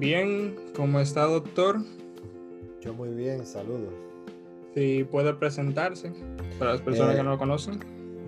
[0.00, 1.84] Bien, ¿cómo está, doctor?
[2.80, 4.09] Yo muy bien, saludos.
[4.74, 6.12] Si puede presentarse
[6.58, 7.80] para las personas Eh, que no lo conocen.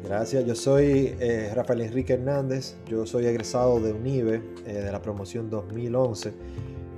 [0.05, 5.01] Gracias, yo soy eh, Rafael Enrique Hernández, yo soy egresado de UNIBE eh, de la
[5.01, 6.33] promoción 2011,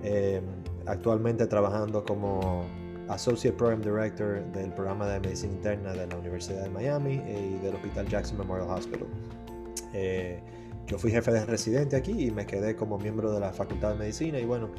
[0.02, 0.40] eh,
[0.86, 2.64] actualmente trabajando como
[3.08, 7.74] Associate Program Director del programa de Medicina Interna de la Universidad de Miami y del
[7.74, 9.06] Hospital Jackson Memorial Hospital.
[9.92, 10.40] Eh,
[10.86, 13.98] yo fui jefe de residente aquí y me quedé como miembro de la Facultad de
[13.98, 14.70] Medicina y bueno,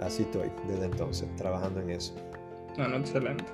[0.00, 2.14] así estoy desde entonces, trabajando en eso.
[2.76, 3.44] Bueno, excelente.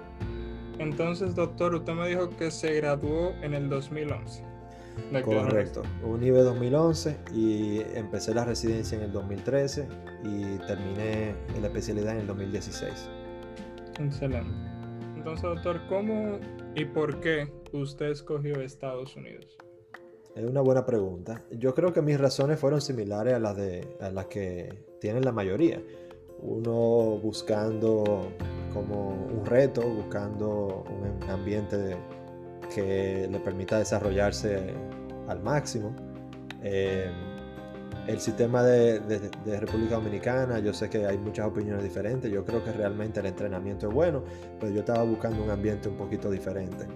[0.81, 4.43] Entonces, doctor, usted me dijo que se graduó en el 2011.
[5.13, 9.87] ¿De qué Correcto, UNIBE 2011 y empecé la residencia en el 2013
[10.25, 13.11] y terminé la especialidad en el 2016.
[13.99, 14.51] Excelente.
[15.17, 16.39] Entonces, doctor, ¿cómo
[16.75, 19.59] y por qué usted escogió Estados Unidos?
[20.35, 21.45] Es una buena pregunta.
[21.51, 25.33] Yo creo que mis razones fueron similares a las, de, a las que tienen la
[25.33, 25.83] mayoría.
[26.41, 28.33] Uno buscando
[28.73, 30.85] como un reto, buscando
[31.23, 31.97] un ambiente de-
[32.75, 34.73] que le permita desarrollarse
[35.29, 35.93] al máximo.
[36.63, 37.11] Eh,
[38.07, 42.31] el sistema de, de- de República Dominicana, yo sé que hay muchas opiniones diferentes.
[42.31, 44.23] Yo creo que realmente el entrenamiento es bueno,
[44.59, 46.87] pero yo estaba buscando un ambiente un poquito diferente.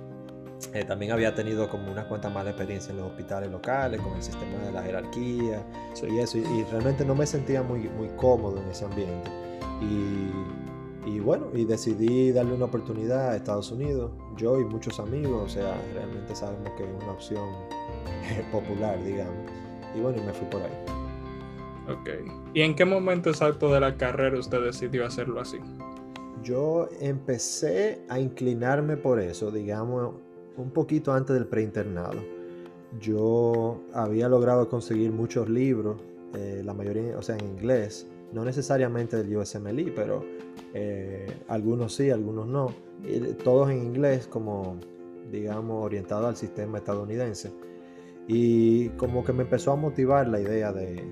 [0.73, 4.23] Eh, también había tenido como unas cuantas malas experiencias en los hospitales locales, con el
[4.23, 6.07] sistema de la jerarquía Sí.
[6.11, 9.31] y eso, y, y realmente no me sentía muy, muy cómodo en ese ambiente.
[9.83, 10.31] Y,
[11.07, 15.49] y bueno, y decidí darle una oportunidad a Estados Unidos, yo y muchos amigos, o
[15.49, 17.49] sea, realmente sabemos que es una opción
[18.31, 19.51] eh, popular, digamos.
[19.95, 20.73] Y bueno, y me fui por ahí.
[21.89, 22.09] Ok.
[22.55, 25.59] ¿Y en qué momento exacto de la carrera usted decidió hacerlo así?
[26.43, 30.15] Yo empecé a inclinarme por eso, digamos,
[30.57, 32.23] un poquito antes del preinternado.
[33.01, 36.01] Yo había logrado conseguir muchos libros,
[36.35, 40.25] eh, la mayoría, o sea, en inglés, no necesariamente del USMLE, pero
[40.75, 42.75] eh, algunos sí, algunos no,
[43.05, 44.77] y todos en inglés, como,
[45.31, 47.53] digamos, orientados al sistema estadounidense.
[48.27, 51.03] Y como que me empezó a motivar la idea de,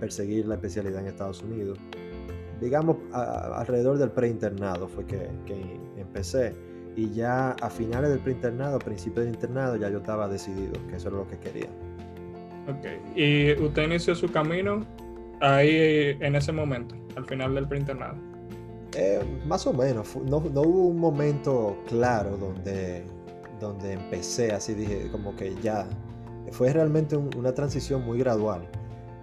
[0.00, 1.78] perseguir la especialidad en Estados Unidos
[2.60, 5.28] digamos, alrededor del preinternado fue que
[5.96, 6.54] empecé.
[6.96, 10.96] Y ya a finales del preinternado, a principios del internado, ya yo estaba decidido que
[10.96, 11.68] eso era lo que quería.
[12.68, 13.16] Ok.
[13.16, 14.86] ¿Y usted inició su camino
[15.44, 18.22] ahí en ese momento, al final del preinternado?
[18.92, 23.04] Eh, más o menos, no, no hubo un momento claro donde,
[23.58, 25.88] donde empecé, así dije, como que ya.
[26.52, 28.68] Fue realmente un- una transición muy gradual.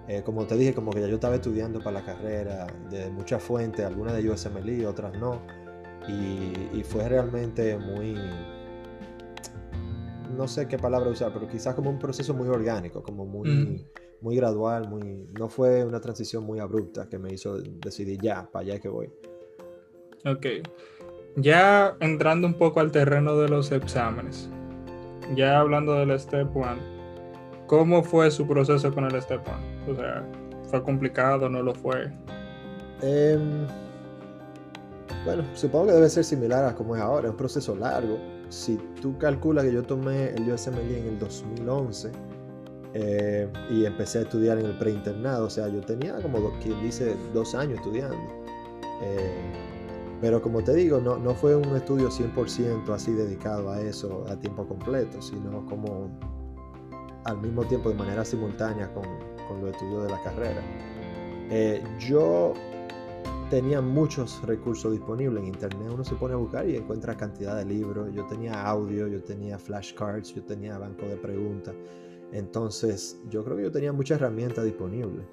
[0.07, 3.41] Eh, como te dije, como que ya yo estaba estudiando para la carrera de muchas
[3.43, 5.41] fuentes, algunas de USMLE, otras no.
[6.07, 8.15] Y, y fue realmente muy,
[10.35, 13.85] no sé qué palabra usar, pero quizás como un proceso muy orgánico, como muy, Ujú.
[14.21, 18.63] Muy gradual, muy, no fue una transición muy abrupta que me hizo decidir ya, para
[18.63, 19.09] allá que voy.
[20.25, 20.45] Ok.
[21.37, 24.49] Ya entrando un poco al terreno de los exámenes,
[25.35, 26.67] ya hablando del Step 1,
[27.67, 29.41] ¿cómo fue su proceso con el Step
[29.87, 29.93] 1?
[29.93, 30.27] O sea,
[30.69, 31.49] ¿fue complicado?
[31.49, 32.11] ¿No lo fue?
[33.01, 33.65] Em,
[35.25, 38.19] bueno, supongo que debe ser similar a como es ahora, es un proceso largo.
[38.49, 42.11] Si tú calculas que yo tomé el USMLE en el 2011
[42.93, 47.15] eh, y empecé a estudiar en el preinternado, o sea, yo tenía como, quien dice,
[47.33, 48.17] dos años estudiando.
[49.03, 49.31] Eh,
[50.19, 54.35] pero como te digo, no, no fue un estudio 100% así dedicado a eso a
[54.35, 56.09] tiempo completo, sino como
[57.23, 59.03] al mismo tiempo de manera simultánea con,
[59.47, 60.61] con los estudios de la carrera.
[61.49, 62.53] Eh, yo
[63.49, 65.89] tenía muchos recursos disponibles en internet.
[65.93, 68.13] Uno se pone a buscar y encuentra cantidad de libros.
[68.13, 71.75] Yo tenía audio, yo tenía flashcards, yo tenía banco de preguntas.
[72.31, 75.25] Entonces, yo creo que yo tenía muchas herramientas disponibles.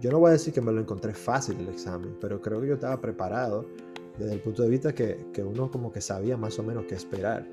[0.00, 2.68] Yo no voy a decir que me lo encontré fácil el examen, pero creo que
[2.68, 3.66] yo estaba preparado
[4.18, 6.94] desde el punto de vista que, que uno como que sabía más o menos qué
[6.94, 7.46] esperar.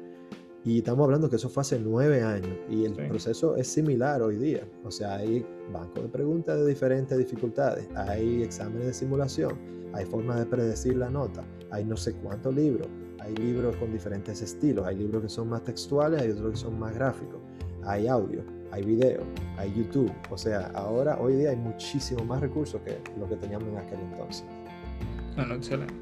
[0.63, 3.01] Y estamos hablando que eso fue hace nueve años y el Sí.
[3.07, 4.67] proceso es similar hoy día.
[4.83, 9.53] O sea, hay bancos de preguntas de diferentes dificultades, hay exámenes de simulación,
[9.93, 12.87] hay formas de predecir la nota, hay no sé cuántos libros,
[13.19, 16.77] hay libros con diferentes estilos, hay libros que son más textuales, hay otros que son
[16.79, 17.39] más gráficos,
[17.83, 18.41] hay audio,
[18.71, 19.21] hay video,
[19.57, 20.11] hay YouTube.
[20.29, 23.99] O sea, ahora, hoy día hay muchísimo más recursos que lo que teníamos en aquel
[24.11, 24.43] entonces.
[25.35, 25.93] Bueno, excelente.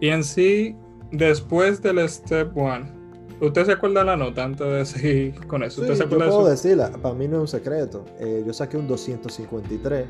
[0.00, 0.76] Y en sí,
[1.10, 3.02] después del Step 1,
[3.40, 5.80] ¿Usted se acuerda la nota antes de seguir con eso?
[5.80, 6.50] ¿Usted Sí, se yo acuerda de puedo eso?
[6.50, 8.04] decirla, para mí no es un secreto.
[8.20, 10.06] Eh, yo saqué un 253.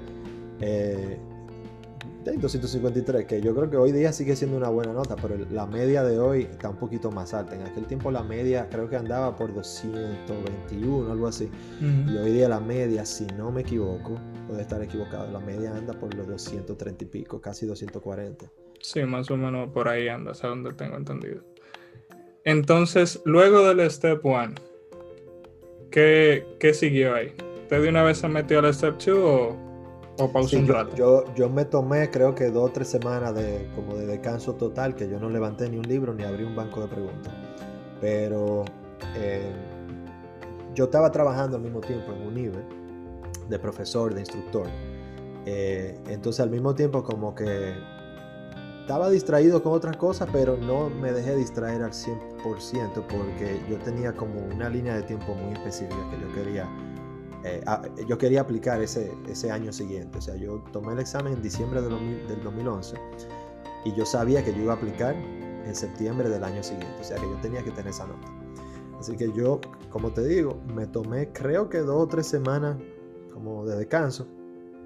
[0.60, 1.18] eh,
[2.24, 6.02] 253, que yo creo que hoy día sigue siendo una buena nota, pero la media
[6.02, 7.54] de hoy está un poquito más alta.
[7.54, 11.50] En aquel tiempo la media creo que andaba por 221, algo así.
[11.80, 15.92] Y hoy día la media, si no me equivoco, puede estar equivocado, la media anda
[15.94, 18.46] por los 230 y pico, casi 240.
[18.80, 21.42] Sí, más o menos por ahí anda, a donde tengo entendido.
[22.44, 24.54] Entonces, luego del Step 1,
[25.90, 27.32] ¿qué, qué siguió ahí?
[27.62, 29.71] ¿Usted de una vez se metió al Step 2 o,
[30.24, 30.96] o pausó Sí, un yo, rato?
[30.96, 34.94] yo, yo me tomé creo que dos o tres semanas de, como de descanso total,
[34.94, 37.32] que yo no levanté ni un libro ni abrí un banco de preguntas.
[38.00, 38.64] Pero
[39.14, 39.52] eh,
[40.74, 42.64] yo estaba trabajando al mismo tiempo en un nivel
[43.48, 44.66] de profesor, de instructor.
[45.46, 47.74] Eh, entonces al mismo tiempo como que
[48.80, 54.12] estaba distraído con otras cosas, pero no me dejé distraer al 100% porque yo tenía
[54.12, 56.68] como una línea de tiempo muy específica que yo quería
[57.44, 60.18] eh, a- yo quería aplicar ese, ese año siguiente.
[60.18, 62.96] O sea, yo tomé el examen en diciembre 2000 del 2011
[63.84, 66.96] y yo sabía que yo iba a aplicar en septiembre del año siguiente.
[67.00, 68.28] O sea, que yo tenía que tener esa nota.
[68.98, 69.60] Así que yo,
[69.90, 72.76] como te digo, me tomé creo que dos o tres semanas
[73.32, 74.26] como de descanso.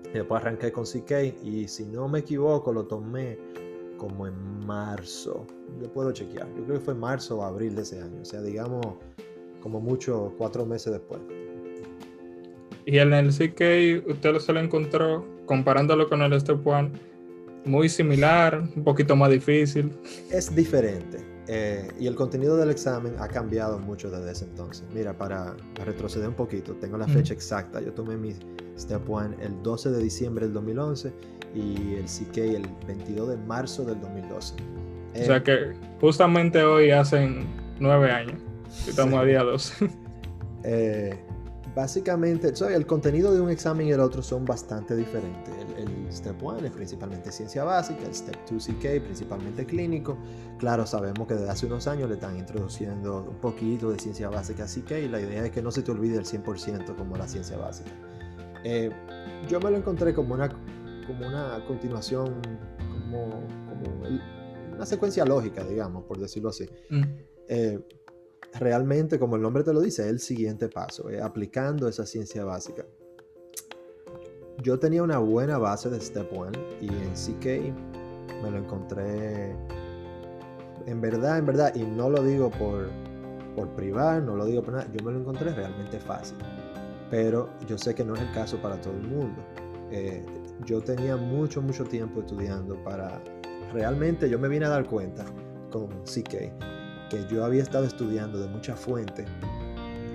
[0.08, 3.38] Y después arranqué con CK y si no me equivoco lo tomé
[3.98, 5.44] como en marzo.
[5.80, 6.46] Yo puedo chequear.
[6.54, 8.22] Yo creo que fue marzo o abril de ese año.
[8.22, 8.86] O sea, digamos
[9.60, 11.20] como mucho cuatro meses después.
[12.86, 16.90] Y en el CK, usted se lo encontró, comparándolo con el Step 1,
[17.64, 19.90] muy similar, un poquito más difícil.
[20.30, 21.18] es diferente.
[21.48, 24.84] eh, y el contenido del examen ha cambiado mucho desde ese entonces.
[24.92, 25.54] Mira, para
[25.84, 27.80] retroceder un poquito, tengo la fecha exacta.
[27.80, 28.34] Yo tomé mi
[28.76, 31.12] Step 1 el 12 de diciembre del 2011
[31.54, 34.54] y el CK el 22 de marzo del 2012.
[35.14, 37.46] O sea Eh, que justamente hoy hacen
[37.78, 38.40] nueve años.
[38.88, 39.18] Estamos Sí.
[39.20, 39.90] a día 12.
[40.64, 41.14] eh,
[41.76, 45.54] básicamente, so, el contenido de un examen y el otro son bastante diferentes.
[45.76, 50.16] El, el Step 1 es principalmente ciencia básica, el Step 2 CK principalmente clínico.
[50.58, 54.64] Claro, sabemos que desde hace unos años le están introduciendo un poquito de ciencia básica
[54.64, 57.28] a CK y la idea es que no se te olvide el 100% como la
[57.28, 57.90] ciencia básica.
[58.64, 58.90] Eh,
[59.48, 60.48] yo me lo encontré como una,
[61.06, 62.40] como una continuación,
[62.90, 63.28] como,
[63.68, 64.22] como el-
[64.74, 66.68] una secuencia lógica, digamos, por decirlo así.
[66.90, 67.02] Mm.
[67.48, 67.80] Eh,
[68.58, 72.84] realmente, como el nombre te lo dice, el siguiente paso, eh, aplicando esa ciencia básica.
[74.62, 76.50] Yo tenía una buena base de Step 1
[76.80, 77.74] y en CK
[78.42, 79.54] me lo encontré,
[80.86, 82.88] en verdad, en verdad, y no lo digo por,
[83.54, 86.38] por privar, no lo digo por nada, yo me lo encontré realmente fácil.
[87.10, 89.40] Pero yo sé que no es el caso para todo el mundo.
[89.90, 90.24] Eh,
[90.64, 93.22] yo tenía mucho, mucho tiempo estudiando para...
[93.72, 95.24] Realmente yo me vine a dar cuenta
[95.70, 96.75] con CK
[97.10, 99.26] que yo había estado estudiando de muchas fuentes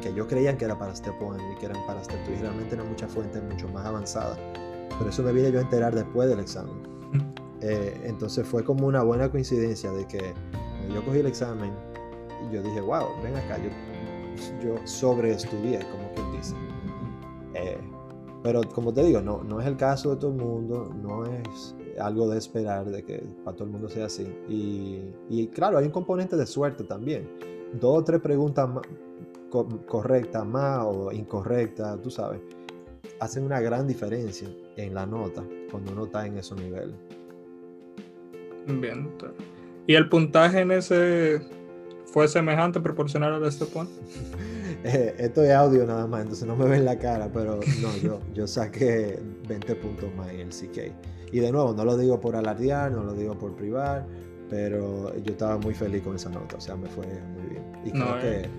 [0.02, 2.76] que yo creía que era para Step 1 y que eran para 2 y realmente
[2.76, 4.38] eran muchas fuentes mucho más avanzadas.
[4.98, 6.74] Pero eso me vine yo a enterar después del examen.
[7.62, 10.34] Eh, entonces fue como una buena coincidencia de que
[10.92, 11.72] yo cogí el examen
[12.50, 13.70] y yo dije, wow, ven acá, yo,
[14.64, 16.56] yo sobreestudié, como quien dice.
[17.54, 17.78] Eh,
[18.42, 21.76] pero como te digo, no, no es el caso de todo el mundo, no es
[22.00, 24.24] algo de esperar de que para todo el mundo sea así.
[24.50, 27.28] Y, y claro, hay un componente de suerte también.
[27.80, 28.70] Dos o tres preguntas
[29.50, 32.42] co- correctas más o incorrectas, tú sabes,
[33.20, 36.96] hacen una gran diferencia en la nota cuando uno está en esos niveles.
[38.68, 39.10] Bien.
[39.88, 41.42] ¿Y el puntaje en ese
[42.06, 43.89] fue semejante, proporcional al Step 1?
[44.84, 48.20] Eh, esto es audio nada más, entonces no me ven la cara, pero no, yo,
[48.34, 50.92] yo saqué 20 puntos más en el CK.
[51.32, 54.06] Y de nuevo, no lo digo por alardear, no lo digo por privar,
[54.50, 57.64] pero yo estaba muy feliz con esa nota, o sea, me fue muy bien.
[57.86, 58.22] Y creo, No, eh.
[58.22, 58.50] que,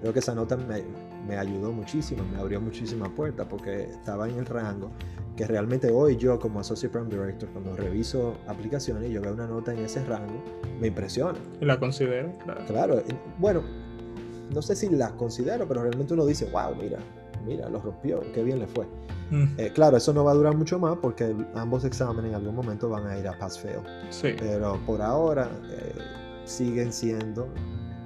[0.00, 0.82] creo que esa nota me,
[1.26, 4.90] me ayudó muchísimo, me abrió muchísimas puertas porque estaba en el rango
[5.36, 9.46] que realmente hoy yo como Associate Program Director, cuando reviso aplicaciones y yo veo una
[9.46, 10.42] nota en ese rango,
[10.80, 11.38] me impresiona.
[11.60, 12.32] Y la considero.
[12.44, 12.64] claro.
[12.66, 13.02] Claro,
[13.38, 13.62] bueno,
[14.52, 16.98] no sé si las considero, pero realmente uno dice, wow, mira,
[17.44, 18.86] mira, lo rompió, qué bien le fue.
[19.30, 22.54] Mm, Eh, claro, eso no va a durar mucho más porque ambos exámenes en algún
[22.54, 23.80] momento van a ir a pass fail,
[24.10, 24.34] Sí.
[24.38, 25.92] pero por ahora eh,
[26.44, 27.48] siguen siendo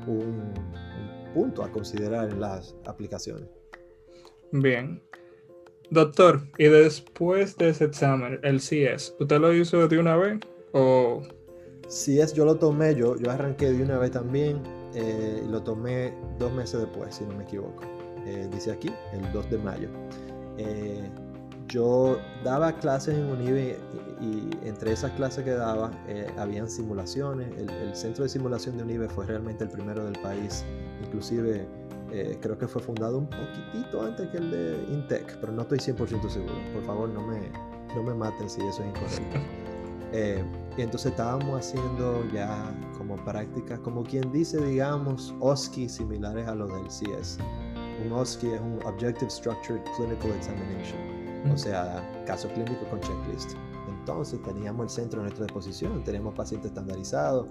[0.07, 3.49] un, un punto a considerar en las aplicaciones.
[4.53, 5.03] Bien.
[5.91, 10.41] Doctor, y después de ese examen, el CS, ¿usted lo hizo de una vez?
[10.73, 11.23] ¿O
[11.89, 14.61] es, yo lo tomé, yo, yo arranqué de una vez también
[14.95, 17.83] eh, y lo tomé dos meses después, si no me equivoco.
[18.27, 19.89] Eh, dice aquí, el 2 de mayo.
[20.59, 21.09] Eh,
[21.69, 23.79] yo daba clases en Unive
[24.21, 27.49] y, entre esas clases que daba eh, habían simulaciones.
[27.57, 30.65] El, centro de simulación de Unive fue realmente el primero del país.
[31.05, 31.67] Inclusive
[32.13, 35.79] eh, creo que fue fundado un poquitito antes que el de Intec, pero no estoy
[35.79, 36.55] 100% seguro.
[36.73, 37.51] Por favor, no me,
[37.95, 39.39] no me maten si eso es incorrecto.
[40.13, 40.43] Eh,
[40.79, 46.73] y entonces estábamos haciendo ya como prácticas, como quien dice, digamos, OSCE similares a los
[46.73, 47.39] del CS.
[48.07, 53.53] Un OSCE es un Objective Structured Clinical Examination, o sea, caso clínico con checklist.
[53.89, 57.49] Entonces teníamos el centro a nuestra disposición, teníamos pacientes estandarizados.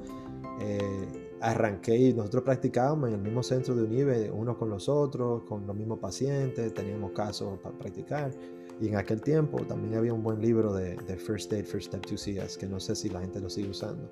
[0.62, 5.44] Eh, arranqué y nosotros practicábamos en el mismo centro de UNIBE, uno con los otros,
[5.44, 8.32] con los mismos pacientes, teníamos casos para practicar.
[8.80, 12.58] Y en aquel tiempo también había un buen libro de, First Aid, First Step 2CS,
[12.58, 14.10] que no sé si la gente lo sigue usando.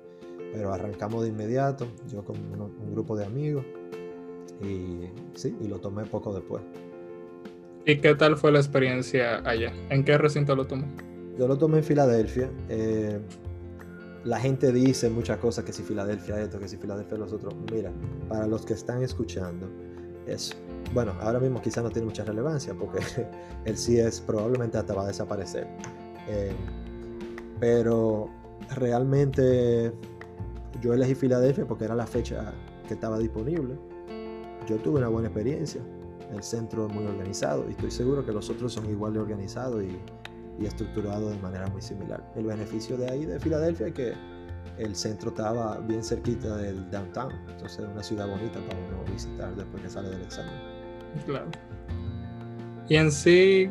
[0.52, 3.64] Pero arrancamos de inmediato, yo con un, grupo de amigos,
[4.62, 6.62] y sí, y lo tomé poco después.
[7.86, 9.72] ¿Y qué tal fue la experiencia allá?
[9.90, 10.86] ¿En qué recinto lo tomó?
[11.38, 12.50] Yo lo tomé en Filadelfia.
[12.68, 13.20] Eh,
[14.24, 17.54] la gente dice muchas cosas, que si Filadelfia esto, que si Filadelfia los otros.
[17.70, 17.92] Mira,
[18.28, 19.68] para los que están escuchando,
[20.26, 20.56] es
[20.94, 23.00] bueno, ahora mismo quizá no tiene mucha relevancia porque
[23.64, 25.66] el CS probablemente hasta va a desaparecer.
[26.28, 26.52] Eh,
[27.60, 28.30] pero
[28.76, 29.92] realmente
[30.80, 32.52] yo elegí Filadelfia porque era la fecha
[32.86, 33.76] que estaba disponible.
[34.66, 35.80] Yo tuve una buena experiencia.
[36.32, 39.82] El centro es muy organizado y estoy seguro que los otros son igual de organizados
[39.84, 39.98] y,
[40.64, 42.24] estructurados de manera muy similar.
[42.36, 44.12] El beneficio de ahí de Filadelfia es que
[44.78, 49.54] el centro estaba bien cerquita del downtown, entonces es una ciudad bonita para uno visitar
[49.56, 50.54] después que sale del examen.
[51.26, 51.46] Claro.
[52.88, 53.68] Y en sí,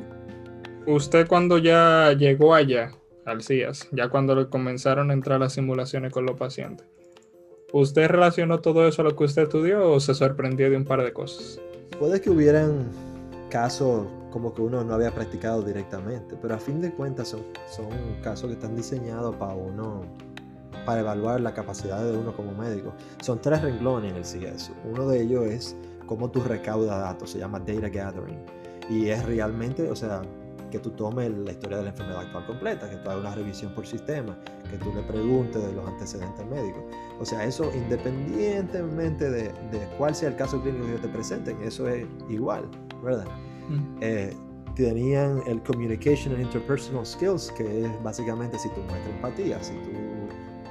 [0.85, 2.91] usted cuando ya llegó allá,
[3.25, 6.85] al CIAS, ya cuando comenzaron a entrar las simulaciones con los pacientes,
[7.73, 11.03] ¿usted relacionó todo eso a lo que usted estudió o se sorprendió de un par
[11.03, 11.59] de cosas?
[11.99, 12.87] Puede que hubieran
[13.49, 17.87] casos como que uno no había practicado directamente, pero a fin de cuentas son, son
[18.23, 20.01] casos que están diseñados para uno,
[20.85, 22.93] para evaluar la capacidad de uno como médico.
[23.21, 24.71] Son tres renglones en el CIAS.
[24.89, 25.75] Uno de ellos es
[26.05, 28.39] cómo tú recaudas datos, se llama data gathering.
[28.89, 30.21] Y es realmente, o sea,
[30.73, 33.75] que tú tomes la historia de la enfermedad actual completa, que tú hagas una revisión
[33.75, 34.35] por sistema,
[34.71, 36.81] que tú le preguntes de los antecedentes médicos.
[37.19, 39.51] O sea, eso independientemente de,
[39.99, 42.67] cuál sea el caso clínico que te presenten, eso es igual,
[43.03, 43.27] ¿verdad?
[43.69, 43.97] Mm.
[44.01, 44.35] Eh,
[44.75, 49.91] tenían el Communication and Interpersonal Skills, que es básicamente si tú muestras empatía, si tú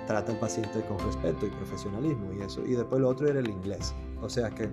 [0.09, 2.61] tratas al paciente con respeto y profesionalismo y eso.
[2.67, 3.95] Y después lo otro era el inglés.
[4.21, 4.69] O sea que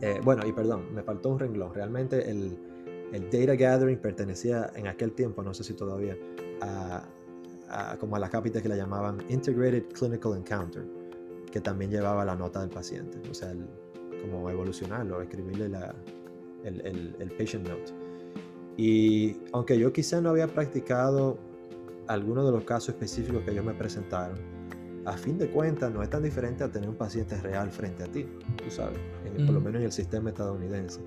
[0.00, 1.74] eh, bueno, y perdón, me faltó un renglón.
[1.74, 2.58] Realmente el,
[3.12, 6.16] data gathering pertenecía en aquel tiempo, no sé si todavía,
[6.60, 10.84] a, como a la cápita que la llamaban Integrated Clinical Encounter,
[11.50, 13.52] que también llevaba la nota del paciente, o sea,
[14.20, 15.94] como evolucionarlo, escribirle la,
[16.64, 17.92] el, el, patient note.
[18.76, 21.38] Y aunque yo quizá no había practicado
[22.08, 24.38] algunos de los casos específicos que ellos me presentaron,
[25.06, 28.06] a fin de cuentas no es tan diferente a tener un paciente real frente a
[28.06, 28.26] ti,
[28.62, 28.98] tú sabes,
[29.36, 31.00] por lo menos en el sistema estadounidense.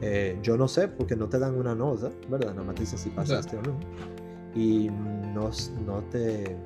[0.00, 2.50] Eh, yo no sé porque no te dan una nota, ¿verdad?
[2.50, 3.78] Nada más te dicen si pasaste o no.
[4.54, 4.90] Y
[5.34, 5.50] no,
[5.86, 6.56] no, te,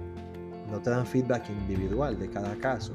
[0.70, 2.94] no te dan feedback individual de cada caso.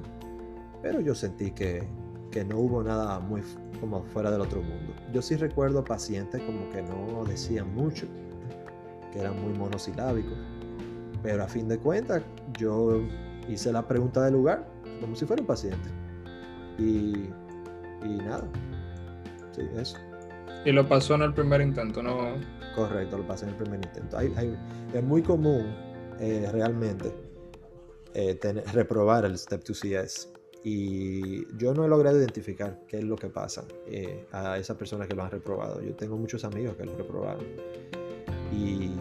[0.82, 1.88] Pero yo sentí que,
[2.32, 3.42] que no hubo nada muy
[3.80, 4.94] como fuera del otro mundo.
[5.14, 8.06] Yo sí recuerdo pacientes como que no decían mucho,
[9.12, 10.38] que eran muy monosilábicos.
[11.22, 12.22] Pero a fin de cuentas,
[12.60, 13.02] yo
[13.48, 14.68] hice la pregunta del lugar
[15.00, 15.90] como si fuera un paciente.
[16.78, 17.30] Y,
[18.04, 18.48] y nada.
[19.52, 19.98] Sí, eso.
[20.66, 22.36] Y lo pasó en el primer intento, ¿no?
[22.76, 24.18] Correcto, lo pasé en el primer intento.
[24.20, 25.76] es muy común
[26.20, 27.14] eh, realmente
[28.14, 28.40] eh,
[28.74, 30.30] reprobar el Step 2 CS.
[30.66, 35.08] Y yo no he logrado identificar qué es lo que pasa eh, a esas personas
[35.10, 35.82] que lo han reprobado.
[35.82, 37.46] Yo tengo muchos amigos que lo reprobaron.
[38.54, 38.92] Y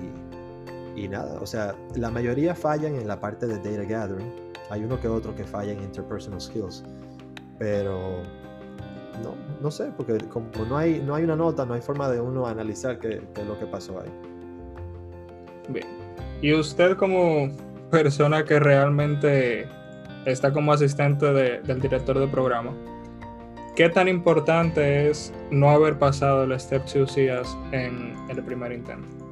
[0.94, 4.32] y nada, o sea, la mayoría fallan en la parte de data gathering.
[4.70, 6.84] Hay uno que otro que falla en interpersonal skills.
[7.58, 8.22] Pero
[9.22, 12.20] no, no sé, porque como no hay, no hay una nota, no hay forma de
[12.20, 14.10] uno analizar qué, es lo que pasó ahí.
[15.68, 15.86] Bien.
[16.40, 17.50] Y usted como
[17.90, 19.68] persona que realmente
[20.24, 22.72] está como asistente del director de programa,
[23.76, 27.16] ¿qué tan importante es no haber pasado el Step 2
[27.72, 29.22] en el primer intento?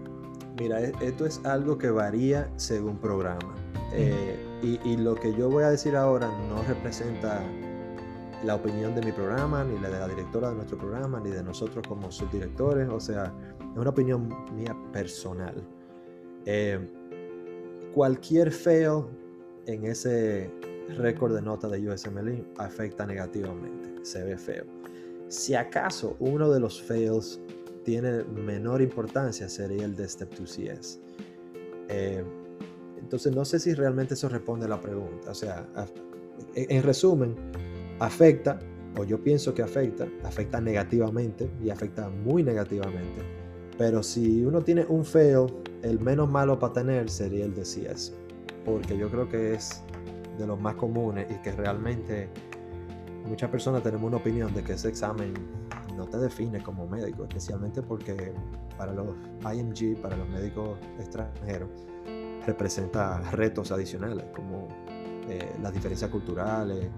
[0.60, 3.54] Mira, e, esto es algo que varía según programa.
[3.92, 7.42] Eh, y, lo que yo voy a decir ahora no representa
[8.44, 11.42] la opinión de mi programa, ni la de la directora de nuestro programa, ni de
[11.42, 12.88] nosotros como subdirectores.
[12.88, 15.54] O sea, es una opinión mía personal.
[16.46, 16.78] Eh,
[17.92, 19.04] cualquier fail
[19.66, 20.50] en ese
[20.96, 24.64] récord de nota de USMLE afecta negativamente, se ve feo.
[25.28, 27.40] Si acaso uno de los fails
[27.84, 30.98] tiene menor importancia sería el de Step 2CS.
[31.88, 32.24] Eh,
[32.98, 35.30] entonces no sé si realmente eso responde a la pregunta.
[35.30, 35.68] O sea,
[36.54, 37.34] en resumen,
[38.00, 38.58] afecta,
[38.96, 43.22] o yo pienso que afecta, afecta negativamente y afecta muy negativamente.
[43.78, 45.46] Pero si uno tiene un feo,
[45.82, 48.12] el menos malo para tener sería el de CS.
[48.64, 49.82] Porque yo creo que es
[50.38, 52.28] de los más comunes y que realmente
[53.26, 55.32] muchas personas tenemos una opinión de que ese examen
[55.96, 58.32] no te define como médico, especialmente porque
[58.76, 61.68] para los IMG, para los médicos extranjeros,
[62.46, 64.68] representa retos adicionales como
[65.28, 66.88] eh, las diferencias culturales,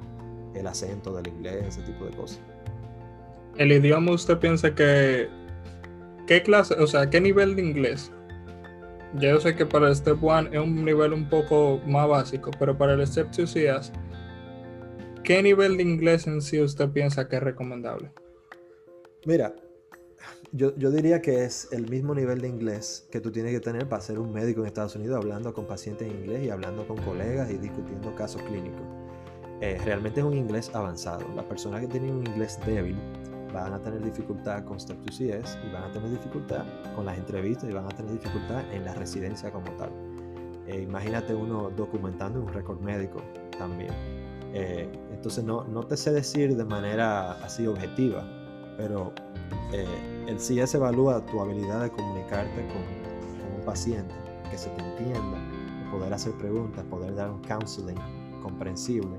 [0.55, 2.41] el acento del inglés, ese tipo de cosas.
[3.57, 5.29] ¿El idioma usted piensa que...
[6.27, 8.13] ¿Qué clase, o sea, qué nivel de inglés?
[9.15, 12.77] yo sé que para el Step 1 es un nivel un poco más básico, pero
[12.77, 13.93] para el Step 2
[15.23, 18.11] ¿qué nivel de inglés en sí usted piensa que es recomendable?
[19.27, 19.55] Mira,
[20.53, 24.03] yo, diría que es el mismo nivel de inglés que tú tienes que tener para
[24.03, 27.51] ser un médico en Estados Unidos, hablando con pacientes en inglés y hablando con colegas
[27.51, 28.83] y discutiendo casos clínicos.
[29.62, 31.25] Eh, realmente es un inglés avanzado.
[31.37, 32.97] Las personas que tienen un inglés débil
[33.54, 36.64] van a tener dificultad con Step 2 CS y van a tener dificultad
[36.97, 39.90] con las entrevistas y van a tener dificultad en la residencia como tal.
[40.66, 43.23] Eh, imagínate uno documentando un récord médico
[43.57, 43.92] también.
[44.52, 48.25] Eh, entonces no, no te sé decir de manera así objetiva,
[48.76, 49.12] pero
[49.73, 49.87] eh,
[50.26, 53.02] el CS evalúa tu habilidad de comunicarte con,
[53.57, 54.12] un paciente,
[54.50, 55.38] que se te entienda,
[55.92, 57.97] poder hacer preguntas, poder dar un counseling
[58.42, 59.16] comprensible,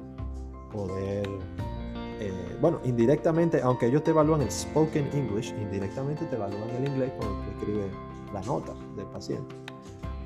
[0.74, 1.28] poder,
[2.20, 7.12] eh, bueno, indirectamente, aunque ellos te evalúan el spoken English, indirectamente te evalúan el inglés
[7.18, 7.84] cuando te escribe
[8.34, 9.56] la nota del paciente.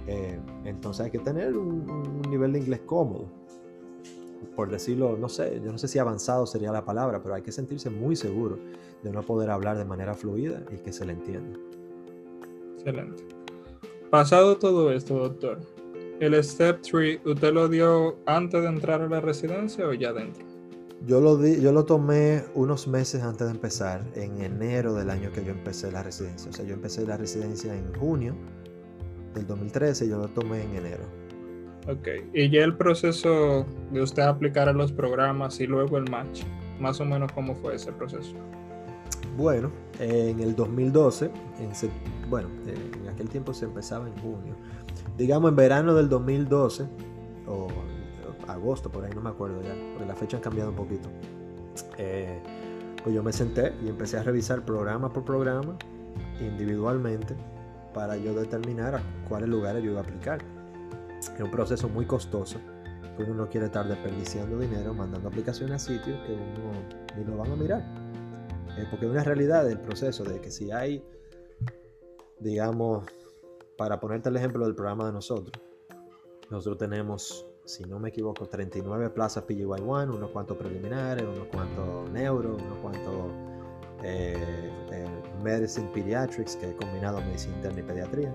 [0.07, 3.27] Eh, entonces hay que tener un nivel de inglés cómodo
[4.55, 7.51] por decirlo, no sé, yo no sé si avanzado sería la palabra, pero hay que
[7.51, 8.57] sentirse muy seguro
[9.03, 11.59] de no poder hablar de manera fluida y que se le entienda.
[12.75, 13.23] Excelente.
[14.09, 15.59] Pasado todo esto, doctor,
[16.19, 20.45] ¿el Step 3 usted lo dio antes de entrar a la residencia o ya dentro?
[21.05, 25.31] Yo lo, di, yo lo tomé unos meses antes de empezar, en enero del año
[25.31, 26.49] que yo empecé la residencia.
[26.49, 28.35] O sea, yo empecé la residencia en junio
[29.35, 31.03] del 2013 y yo lo tomé en enero.
[31.87, 36.41] Ok, y ya el proceso de usted aplicar a los programas y luego el match,
[36.79, 38.33] más o menos cómo fue ese proceso.
[39.37, 41.71] Bueno, en el 2012, en,
[42.29, 44.55] bueno, en aquel tiempo se empezaba en junio,
[45.17, 46.87] digamos en verano del 2012,
[47.47, 47.67] o
[48.47, 51.09] agosto, por ahí no me acuerdo ya, porque las fechas han cambiado un poquito.
[51.97, 52.41] Eh,
[53.03, 55.77] pues yo me senté y empecé a revisar programa por programa,
[56.39, 57.35] individualmente,
[57.93, 60.39] para yo determinar a cuáles lugares yo iba a aplicar.
[61.19, 62.59] Es un proceso muy costoso,
[63.23, 66.71] uno no quiere estar desperdiciando dinero mandando aplicaciones a sitios que uno
[67.17, 67.81] ni lo van a mirar.
[68.77, 71.03] Eh, porque es una realidad del proceso de que si hay,
[72.39, 73.05] digamos,
[73.77, 75.61] para ponerte el ejemplo del programa de nosotros,
[76.49, 82.55] nosotros tenemos, si no me equivoco, 39 plazas PGY1, unos cuantos preliminares, unos cuantos neuro,
[82.55, 83.31] unos cuantos
[84.03, 88.33] eh, eh, medicine pediatrics, que he combinado medicina interna y pediatría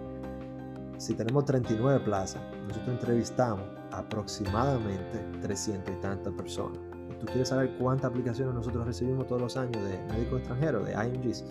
[1.03, 6.79] si tenemos 39 plazas, nosotros entrevistamos aproximadamente 300 y tantas personas.
[7.19, 11.45] ¿Tú quieres saber cuántas aplicaciones nosotros recibimos todos los años de médicos extranjeros, de IMGs?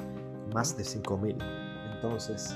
[0.53, 1.35] Más de 5.000.
[1.95, 2.55] Entonces,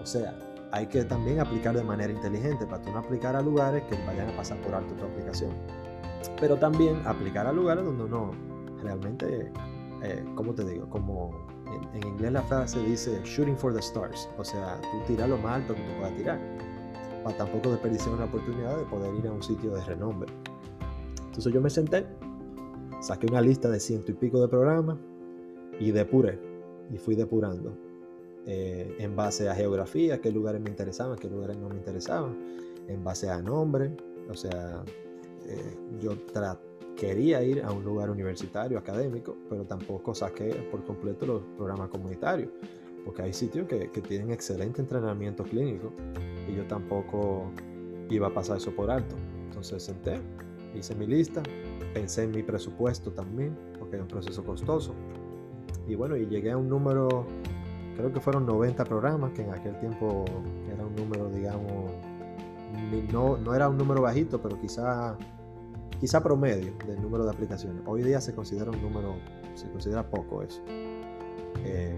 [0.00, 0.34] o sea,
[0.72, 4.28] hay que también aplicar de manera inteligente para tú no aplicar a lugares que vayan
[4.28, 5.50] a pasar por alto tu aplicación.
[6.40, 8.30] Pero también aplicar a lugares donde uno
[8.82, 9.50] realmente,
[10.02, 10.88] eh, ¿cómo te digo?
[10.88, 11.30] Como
[11.94, 15.56] en, inglés la frase dice shooting for the stars, o sea, tú tiras lo más
[15.56, 16.38] alto que tú puedas tirar,
[17.24, 20.32] para tampoco desperdiciar una oportunidad de poder ir a un sitio de renombre.
[21.26, 22.06] Entonces yo me senté,
[23.00, 24.98] saqué una lista de ciento y pico de programas
[25.78, 26.38] y depuré,
[26.92, 27.89] y fui depurando
[28.46, 32.36] eh, en base a geografía, qué lugares me interesaban, qué lugares no me interesaban,
[32.88, 33.96] en base a nombre,
[34.28, 34.82] o sea,
[35.46, 36.12] eh, yo
[36.96, 42.50] quería ir a un lugar universitario, académico, pero tampoco saqué por completo los programas comunitarios,
[43.04, 45.92] porque hay sitios que, tienen excelente entrenamiento clínico
[46.48, 47.50] y yo tampoco
[48.10, 49.16] iba a pasar eso por alto.
[49.46, 50.20] Entonces senté,
[50.74, 51.42] hice mi lista,
[51.94, 54.94] pensé en mi presupuesto también, porque es un proceso costoso.
[55.88, 57.26] Y bueno, y llegué a un número,
[57.96, 60.24] creo que fueron 90 programas, que en aquel tiempo
[60.72, 61.92] era un número, digamos,
[63.12, 65.16] no, no era un número bajito, pero quizá
[66.00, 67.82] quizá promedio del número de aplicaciones.
[67.86, 69.16] Hoy día se considera un número,
[69.54, 70.62] se considera poco eso.
[71.64, 71.96] Eh,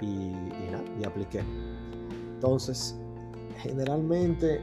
[0.00, 1.42] y, y, nada, y apliqué.
[2.34, 2.96] Entonces,
[3.58, 4.60] generalmente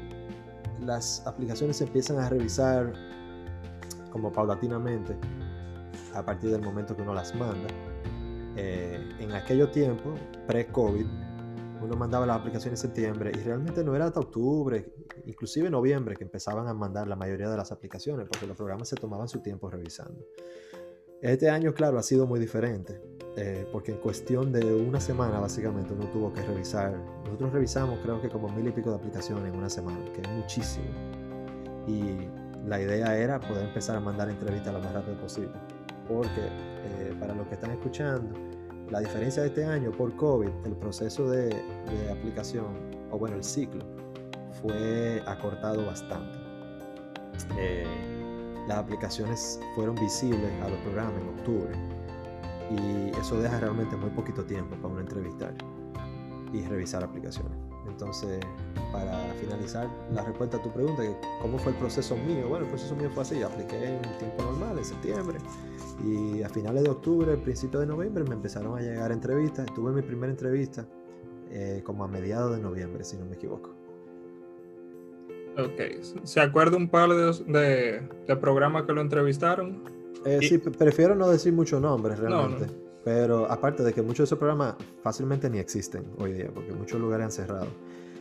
[0.85, 2.93] las aplicaciones se empiezan a revisar
[4.11, 5.15] como paulatinamente
[6.15, 7.67] a partir del momento que uno las manda.
[8.61, 11.05] Eh, en aquellos tiempos, pre-COVID,
[11.81, 14.93] uno mandaba las aplicaciones en septiembre y realmente no era hasta octubre,
[15.25, 18.97] inclusive noviembre, que empezaban a mandar la mayoría de las aplicaciones, porque los programas se
[18.97, 20.25] tomaban su tiempo revisando.
[21.21, 23.01] Este año, claro, ha sido muy diferente,
[23.37, 26.97] eh, porque en cuestión de una semana, básicamente, uno tuvo que revisar.
[27.23, 30.29] Nosotros revisamos, creo que como mil y pico de aplicaciones en una semana, que es
[30.29, 30.85] muchísimo.
[31.87, 32.27] Y
[32.67, 35.53] la idea era poder empezar a mandar entrevistas lo más rápido posible,
[36.09, 38.37] porque eh, para los que están escuchando,
[38.89, 41.55] la diferencia de este año por COVID, el proceso de,
[42.11, 42.65] aplicación,
[43.11, 43.85] o bueno, el ciclo,
[44.61, 46.37] fue acortado bastante.
[47.57, 47.85] Eh,
[48.67, 51.71] las aplicaciones fueron visibles a los programas en octubre
[52.71, 55.53] y eso deja realmente muy poquito tiempo para uno entrevistar
[56.51, 57.57] y revisar aplicaciones.
[57.87, 58.39] Entonces,
[58.91, 61.03] para finalizar la respuesta a tu pregunta,
[61.41, 62.47] ¿cómo fue el proceso mío?
[62.47, 65.37] Bueno, el proceso mío fue así, apliqué en tiempo normal, en septiembre,
[66.03, 69.67] y a finales de octubre, principio de noviembre, me empezaron a llegar entrevistas.
[69.73, 70.87] Tuve mi primera entrevista
[71.51, 73.75] eh, como a mediados de noviembre, si no me equivoco.
[75.57, 79.83] Ok, ¿se acuerda un par de, de, programas que lo entrevistaron?
[80.25, 82.67] Eh, sí, prefiero no decir muchos nombres realmente.
[83.03, 86.99] Pero aparte de que muchos de esos programas fácilmente ni existen hoy día, porque muchos
[86.99, 87.67] lugares han cerrado.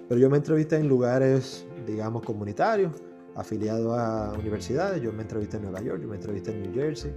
[0.08, 2.92] Pero yo me entrevisté en lugares, digamos, comunitarios,
[3.34, 5.02] afiliados a universidades.
[5.02, 7.12] Yo me entrevisté en Nueva York, yo me entrevisté en New Jersey,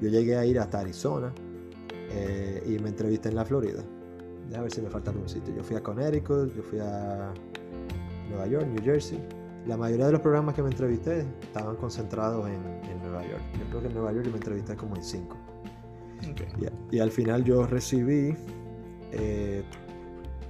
[0.00, 1.32] yo llegué a ir hasta Arizona
[2.10, 3.82] eh, y me entrevisté en la Florida.
[4.48, 5.54] Déjame ver si me falta algún sitio.
[5.54, 7.32] Yo fui a Connecticut, yo fui a
[8.28, 9.18] Nueva York, New Jersey.
[9.66, 13.42] La mayoría de los programas que me entrevisté estaban concentrados en, Nueva York.
[13.58, 15.36] Yo creo que en Nueva York yo me entrevisté como en cinco.
[16.90, 18.34] Y, al final yo recibí
[19.12, 19.62] eh,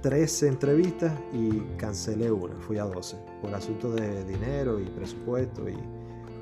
[0.01, 5.75] 13 entrevistas y cancelé una, fui a 12, por asunto de dinero y presupuesto y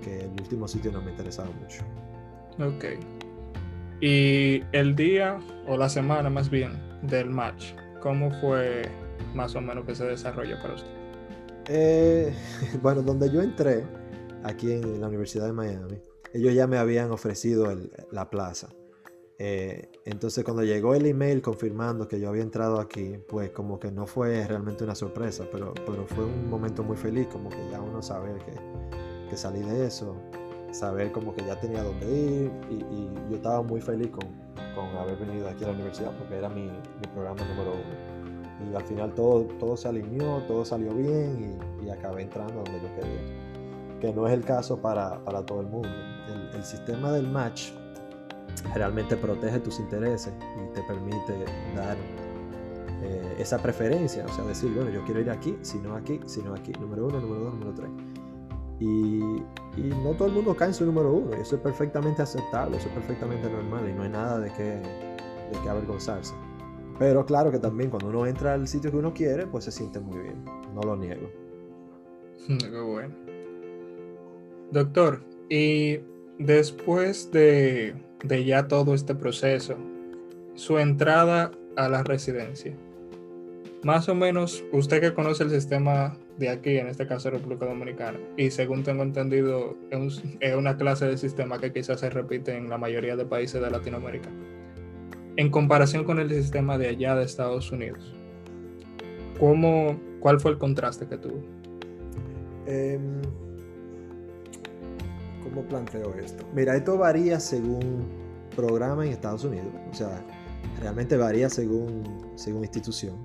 [0.03, 1.83] que el último sitio no me interesaba mucho.
[2.59, 2.85] Ok.
[4.01, 8.81] Y el día o la semana más bien del match, ¿cómo fue
[9.33, 10.91] más o menos que se desarrolló para usted?
[11.69, 12.33] Eh,
[12.81, 13.85] bueno, donde yo entré,
[14.43, 16.01] aquí en la Universidad de Miami,
[16.33, 17.67] ellos ya me habían ofrecido
[18.11, 18.67] la plaza.
[19.39, 23.91] Eh, entonces cuando llegó el email confirmando que yo había entrado aquí, pues como que
[23.91, 27.81] no fue realmente una sorpresa, pero, pero fue un momento muy feliz, como que ya
[27.81, 30.15] uno sabe que, que salí de eso,
[30.71, 34.27] saber como que ya tenía dónde ir y, yo estaba muy feliz con,
[34.75, 38.71] con, haber venido aquí a la universidad porque era mi, mi, programa número uno.
[38.71, 42.81] Y al final todo, todo se alineó, todo salió bien y, y, acabé entrando donde
[42.81, 43.99] yo quería.
[43.99, 45.89] Que no es el caso para, para todo el mundo.
[46.27, 47.71] El, el sistema del match
[48.73, 51.33] realmente protege tus intereses y te permite
[51.75, 51.97] dar
[53.03, 56.41] eh, esa preferencia, o sea, decir, bueno, yo quiero ir aquí, si no aquí, si
[56.41, 57.89] no aquí, número uno, número dos, número tres.
[58.79, 59.19] Y,
[59.77, 62.77] y, no todo el mundo cae en su número uno, y eso es perfectamente aceptable,
[62.77, 66.33] eso es perfectamente normal y no hay nada de qué, de qué avergonzarse.
[66.99, 69.99] Pero claro que también cuando uno entra al sitio que uno quiere, pues se siente
[69.99, 71.29] muy bien, no lo niego.
[72.47, 73.13] Qué bueno.
[74.71, 75.99] Doctor, y
[76.39, 79.75] después de, de ya todo este proceso,
[80.55, 82.73] su entrada a la residencia.
[83.83, 88.17] Más o menos, usted que conoce el sistema de aquí, en este caso República Dominicana,
[88.37, 89.75] y según tengo entendido,
[90.39, 93.69] es una clase de sistema que quizás se repite en la mayoría de países de
[93.69, 94.29] Latinoamérica,
[95.35, 98.15] en comparación con el sistema de allá de Estados Unidos.
[99.37, 101.43] ¿Cómo, ¿Cuál fue el contraste que tuvo?
[102.65, 103.21] Em,
[105.53, 106.43] ¿Cómo planteo esto?
[106.55, 108.07] Mira, esto varía según
[108.55, 110.23] programa en Estados Unidos, o sea,
[110.79, 112.03] realmente varía según,
[112.35, 113.15] según institución.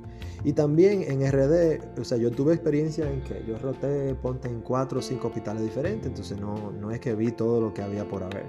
[0.44, 4.60] Y también en RD, o sea, yo tuve experiencia en que yo roté, ponte en
[4.60, 8.06] cuatro o cinco hospitales diferentes, entonces no, no es que vi todo lo que había
[8.06, 8.44] por haber.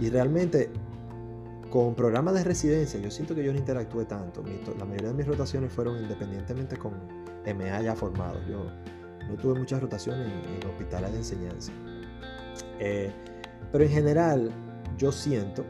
[0.00, 0.68] Y realmente,
[1.70, 4.42] con programas de residencia, yo siento que yo no interactué tanto.
[4.76, 6.94] la mayoría de mis rotaciones fueron independientemente con
[7.46, 8.42] MA ya formados.
[8.48, 8.64] Yo
[9.28, 11.72] no tuve muchas rotaciones en, hospitales de enseñanza.
[12.78, 13.12] Eh,
[13.72, 14.50] pero en general,
[14.96, 15.64] yo siento,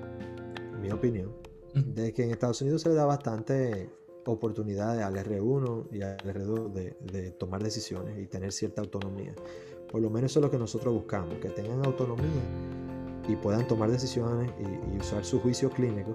[0.75, 1.33] en mi opinión,
[1.75, 3.91] de que en Estados Unidos se le da bastante
[4.27, 9.35] oportunidades al R1 y al R2 de, tomar decisiones y tener cierta autonomía.
[9.91, 12.43] Por lo menos eso es lo que nosotros buscamos, que tengan autonomía
[13.29, 16.15] y puedan tomar decisiones y, usar su juicio clínico,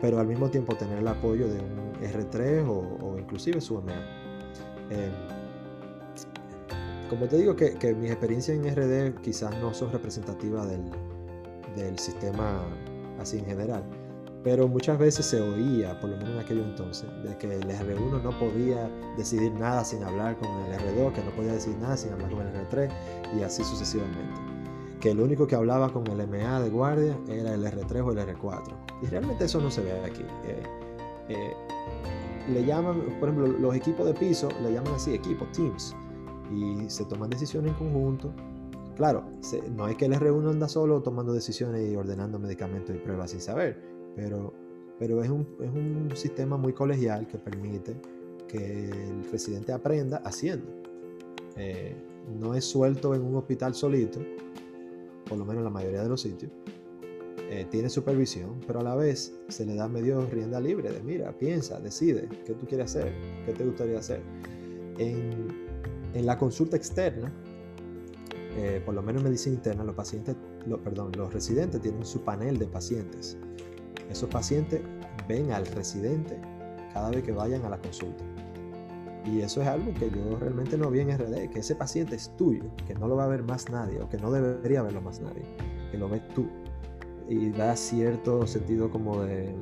[0.00, 3.92] pero al mismo tiempo tener el apoyo de un R3 o, inclusive su MA.
[4.90, 5.43] Em,
[7.08, 10.82] como te digo que, que mis experiencias en RD quizás no son representativas del,
[11.76, 12.64] del sistema
[13.18, 13.84] así en general
[14.44, 18.22] pero muchas veces se oía, por lo menos en aquel entonces, de que el R1
[18.22, 22.12] no podía decidir nada sin hablar con el R2, que no podía decidir nada sin
[22.12, 22.90] hablar con el R3
[23.38, 24.34] y así sucesivamente.
[25.00, 28.18] Que el único que hablaba con el MA de guardia era el R3 o el
[28.18, 28.62] R4.
[29.02, 30.24] Y realmente eso no se ve aquí.
[30.44, 30.62] Eh,
[31.30, 31.54] eh,
[32.52, 35.96] le llaman, por ejemplo, los equipos de piso le llaman así, equipos, teams,
[36.52, 38.32] y se toman decisiones en conjunto.
[38.96, 39.24] Claro,
[39.74, 43.40] no es que el R1 anda solo tomando decisiones y ordenando medicamentos y pruebas sin
[43.40, 43.80] saber,
[44.14, 44.52] pero,
[44.98, 47.96] pero es, un, es un sistema muy colegial que permite
[48.46, 50.66] que el residente aprenda haciendo.
[51.56, 51.96] Eh,
[52.38, 54.20] no es suelto en un hospital solito,
[55.28, 56.52] por lo menos en la mayoría de los sitios.
[57.50, 61.32] Eh, tiene supervisión, pero a la vez se le da medio rienda libre de mira,
[61.32, 63.12] piensa, decide qué tú quieres hacer,
[63.44, 64.22] qué te gustaría hacer.
[64.98, 65.63] En,
[66.14, 67.32] en la consulta externa,
[68.56, 70.36] eh, por lo menos en medicina interna, los pacientes,
[70.82, 73.36] perdón, los residentes tienen su panel de pacientes.
[74.08, 74.80] Esos pacientes
[75.28, 76.40] ven al residente
[76.92, 78.24] cada vez que vayan a la consulta.
[79.24, 82.30] Y eso es algo que yo realmente no vi en RD, que ese paciente es
[82.36, 85.20] tuyo, que no lo va a ver más nadie, o que no debería verlo más
[85.20, 85.42] nadie,
[85.90, 86.46] que lo ves tú.
[87.28, 89.54] Y da cierto sentido como de,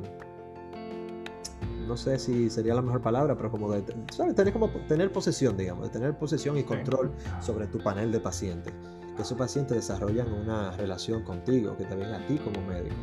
[1.86, 4.34] no sé si sería la mejor palabra, pero como de, ¿sabes?
[4.34, 8.72] Tener, como, tener posesión, digamos, de tener posesión y control sobre tu panel de pacientes.
[9.16, 12.96] Que esos pacientes desarrollan una relación contigo, que te ven a ti como médico.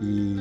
[0.00, 0.36] Y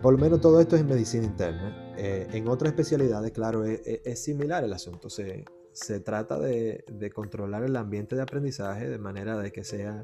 [0.00, 1.94] por lo menos todo esto es en medicina interna.
[1.96, 5.10] Eh, en otras especialidades, claro, es, similar el asunto.
[5.10, 10.02] Se, se trata de, de, controlar el ambiente de aprendizaje de manera de que sea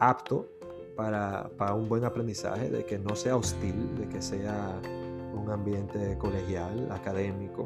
[0.00, 0.48] apto
[0.96, 4.80] para, para, un buen aprendizaje, de que no sea hostil, de que sea
[5.44, 7.64] un ambiente colegial, académico,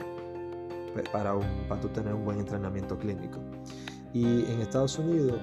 [1.12, 3.38] para, un, para tú tener un buen entrenamiento clínico.
[4.12, 5.38] Y en Estados Unidos,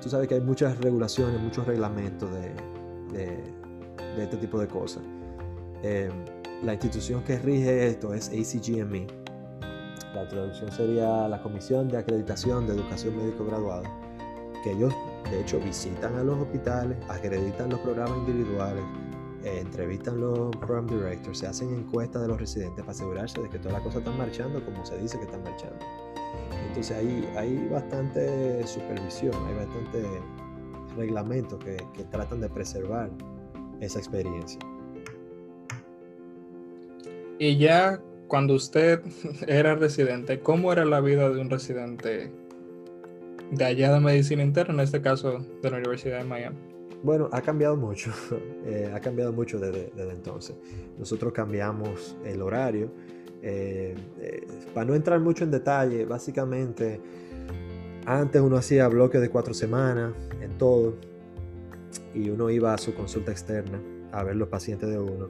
[0.00, 2.52] tú sabes que hay muchas regulaciones, muchos reglamentos de,
[3.12, 3.36] de,
[4.16, 5.02] de este tipo de cosas.
[5.82, 6.10] Em,
[6.62, 9.06] la institución que rige esto es ACGME.
[10.14, 13.88] La traducción sería la Comisión de Acreditación de Educación Médico Graduada,
[14.62, 14.92] que ellos
[15.30, 18.82] de hecho visitan a los hospitales, acreditan los programas individuales,
[19.44, 23.58] eh, entrevistan los program directors, se hacen encuestas de los residentes para asegurarse de que
[23.58, 25.78] toda la cosa está marchando como se dice que están marchando.
[26.68, 30.04] Entonces ahí hay bastante supervisión, hay bastante
[30.96, 33.10] reglamentos que, que tratan de preservar
[33.80, 34.60] esa experiencia.
[37.38, 39.00] Y ya cuando usted
[39.48, 42.30] era residente, ¿cómo era la vida de un residente
[43.50, 46.69] de allá de medicina interna, en este caso de la Universidad de Miami?
[47.02, 48.10] Bueno, ha cambiado mucho,
[48.64, 50.56] eh, ha cambiado mucho desde, entonces.
[50.98, 52.90] Nosotros cambiamos el horario.
[53.42, 57.00] Eh, eh, para no entrar mucho en detalle, básicamente,
[58.04, 60.94] antes uno hacía bloques de cuatro semanas en todo
[62.14, 63.80] y uno iba a su consulta externa
[64.12, 65.28] a ver los pacientes de uno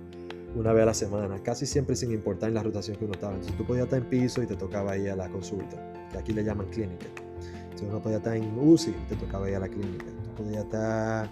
[0.57, 3.35] una vez a la semana, casi siempre sin importar en la rotación que uno estaba.
[3.35, 5.77] Entonces tú podías estar en piso y te tocaba ir a la consulta,
[6.11, 7.07] que aquí le llaman clínica.
[7.77, 10.07] Si uno podía estar en UCI, te tocaba ir a la clínica.
[10.37, 11.29] Tú estar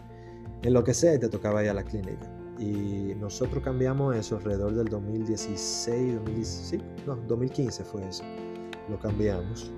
[0.63, 2.31] en lo que sea y te tocaba ir a la clínica.
[2.59, 8.25] Y nosotros cambiamos eso alrededor del 2016, 2016 no, 2015 fue eso.
[8.89, 9.73] Lo cambiamos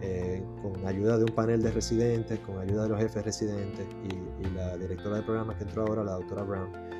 [0.00, 4.46] eh, con ayuda de un panel de residentes, con ayuda de los jefes residentes y,
[4.46, 6.90] y la directora del programa que entró ahora, la doctora Brown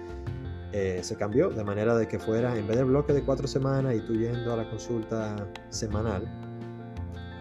[0.72, 3.96] eh, se cambió de manera de que fuera, en vez del bloque de cuatro semanas
[3.96, 6.22] y tú yendo a la consulta semanal,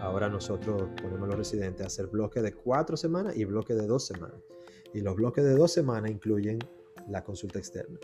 [0.00, 3.86] ahora nosotros ponemos a los residentes a hacer bloque de cuatro semanas y bloque de
[3.86, 4.40] dos semanas.
[4.92, 6.58] Y los bloques de dos semanas incluyen
[7.08, 7.98] la consulta externa.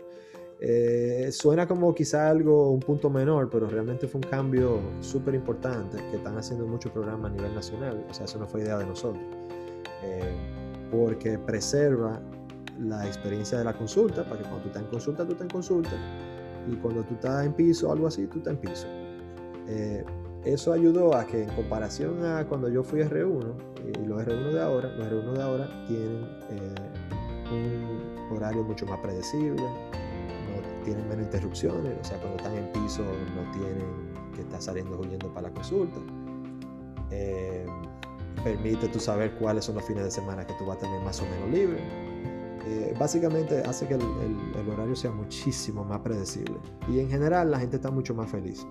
[0.59, 5.97] Eh, suena como quizá algo, un punto menor, pero realmente fue un cambio súper importante
[6.09, 8.05] que están haciendo muchos programas a nivel nacional.
[8.09, 9.23] O sea, eso no fue idea de nosotros.
[10.03, 10.35] Eh,
[10.89, 12.21] porque preserva
[12.79, 15.51] la experiencia de la consulta, para que cuando tú estás en consulta, tú estás en
[15.51, 15.91] consulta,
[16.71, 18.87] y cuando tú estás en piso o algo así, tú estás en piso.
[19.67, 20.03] Eh,
[20.53, 23.53] eso ayudó a que en comparación a cuando yo fui R1,
[23.85, 26.75] y los R1 de ahora, los R1 de ahora tienen eh,
[27.51, 29.63] un horario mucho más predecible,
[30.83, 33.03] tienen menos interrupciones, o sea, cuando están en piso
[33.35, 35.99] no tienen que estar saliendo huyendo para la consulta.
[37.11, 37.65] Eh,
[38.43, 41.21] permite tú saber cuáles son los fines de semana que tú vas a tener más
[41.21, 41.81] o menos libre
[42.69, 46.57] eh, básicamente hace que el, horario sea muchísimo más predecible.
[46.89, 48.67] Y en general la gente está mucho más feliz.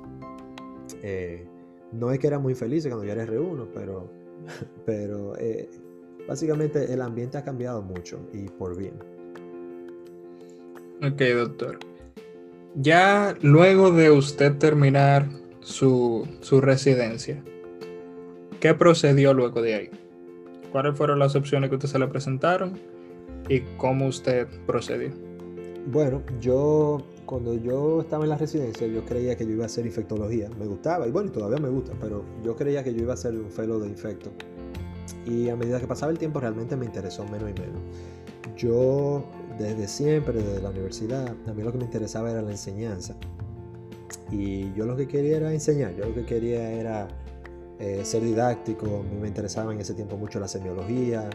[1.03, 1.49] Eh,
[1.93, 4.11] no es que era muy feliz cuando yo era R1, pero,
[4.87, 5.69] pero eh,
[6.29, 8.95] básicamente el ambiente ha cambiado mucho y por bien.
[11.03, 11.79] Ok, doctor.
[12.75, 15.29] Ya luego de usted terminar
[15.61, 17.43] su, su residencia,
[18.61, 19.91] ¿qué procedió luego de ahí?
[20.73, 22.79] ¿Cuáles fueron las opciones que usted se le presentaron?
[23.49, 25.11] y cómo usted procedió.
[25.87, 29.85] Bueno, yo cuando yo estaba en la residencia yo creía que yo iba a hacer
[29.85, 33.17] infectología, me gustaba y bueno, todavía me gusta, pero yo creía que yo iba a
[33.17, 34.31] ser un fellow de infecto.
[35.27, 37.81] Y a medida que pasaba el tiempo realmente me interesó menos y menos.
[38.57, 39.25] Yo
[39.59, 43.17] desde siempre, desde la universidad, a mí lo que me interesaba era la enseñanza.
[44.31, 47.09] Y yo lo que quería era enseñar, yo lo que quería era
[47.79, 51.29] eh, ser didáctico, me interesaba en ese tiempo mucho la semiología,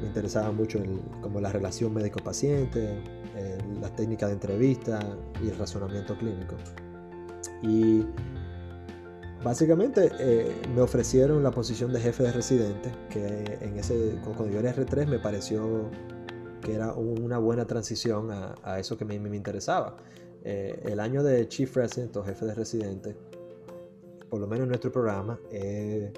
[0.00, 3.00] me interesaba mucho el, como la relación médico-paciente,
[3.80, 5.00] las técnicas de entrevista
[5.42, 6.56] y el razonamiento clínico.
[7.62, 8.04] Y
[9.42, 14.60] básicamente eh, me ofrecieron la posición de jefe de residente, que en ese, cuando yo
[14.60, 15.90] era R3 me pareció
[16.60, 19.96] que era una buena transición a, eso que me, me interesaba.
[20.44, 23.16] Eh, el año de Chief Resident o jefe de residente,
[24.28, 26.12] por lo menos en nuestro programa, eh,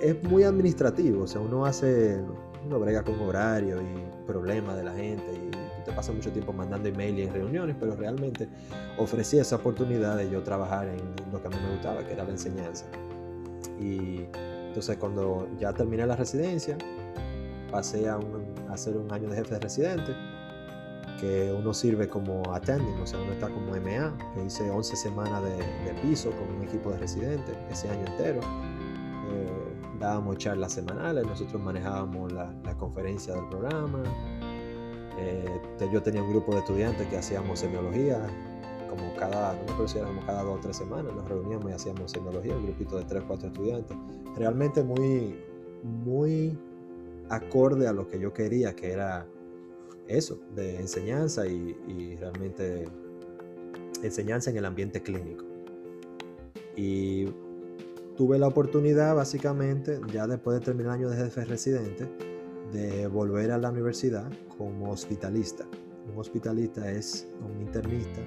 [0.00, 2.18] es muy administrativo, o sea, uno hace,
[2.64, 6.88] uno brega con horario y problemas de la gente y te pasa mucho tiempo mandando
[6.88, 8.48] email y reuniones, pero realmente
[8.98, 11.00] ofrecía esa oportunidad de yo trabajar en
[11.32, 12.86] lo que a mí me gustaba, que era la enseñanza.
[13.80, 14.26] Y
[14.68, 16.76] entonces cuando ya terminé la residencia,
[17.70, 18.18] pasé a,
[18.70, 20.14] hacer un año de jefe de residente,
[21.20, 24.12] que uno sirve como attending, o sea, uno está como MA.
[24.44, 28.40] Hice 11 semanas de, piso con un equipo de residentes ese año entero.
[28.40, 34.02] Eh, dábamos charlas semanales, nosotros manejábamos la, la conferencia del programa,
[35.18, 35.60] eh,
[35.92, 38.26] yo tenía un grupo de estudiantes que hacíamos semiología,
[38.88, 42.56] como cada, no me acuerdo cada dos o tres semanas, nos reuníamos y hacíamos semiología,
[42.56, 43.96] un grupito de tres o cuatro estudiantes.
[44.36, 45.36] Realmente muy,
[45.82, 46.58] muy
[47.28, 49.26] acorde a lo que yo quería, que era
[50.06, 52.84] eso, de enseñanza y realmente
[54.02, 55.44] enseñanza en el ambiente clínico.
[56.76, 57.26] Y
[58.16, 62.08] tuve la oportunidad, básicamente, ya después de terminar el año de jefe residente,
[62.74, 65.64] de volver a la universidad como hospitalista.
[66.12, 68.20] Un hospitalista es un internista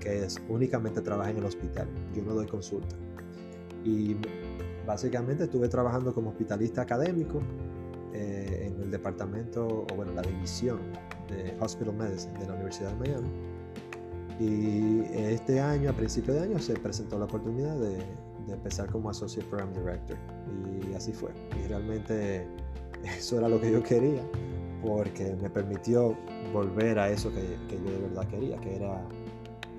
[0.00, 1.86] que es, únicamente trabaja en el hospital.
[2.14, 2.96] Yo no doy consulta.
[3.84, 4.16] Y
[4.86, 7.40] básicamente estuve trabajando como hospitalista académico
[8.14, 10.78] eh, en el departamento, o bueno, la división
[11.28, 13.28] de Hospital Medicine de la Universidad de Miami.
[14.40, 17.98] Y este año, a principio de año, se presentó la oportunidad de,
[18.46, 20.16] de empezar como Associate Program Director.
[20.90, 21.30] Y así fue.
[21.62, 22.46] Y realmente
[23.04, 24.22] eso era lo que yo quería,
[24.82, 26.16] porque me permitió
[26.52, 29.06] volver a eso que, yo de verdad quería, que era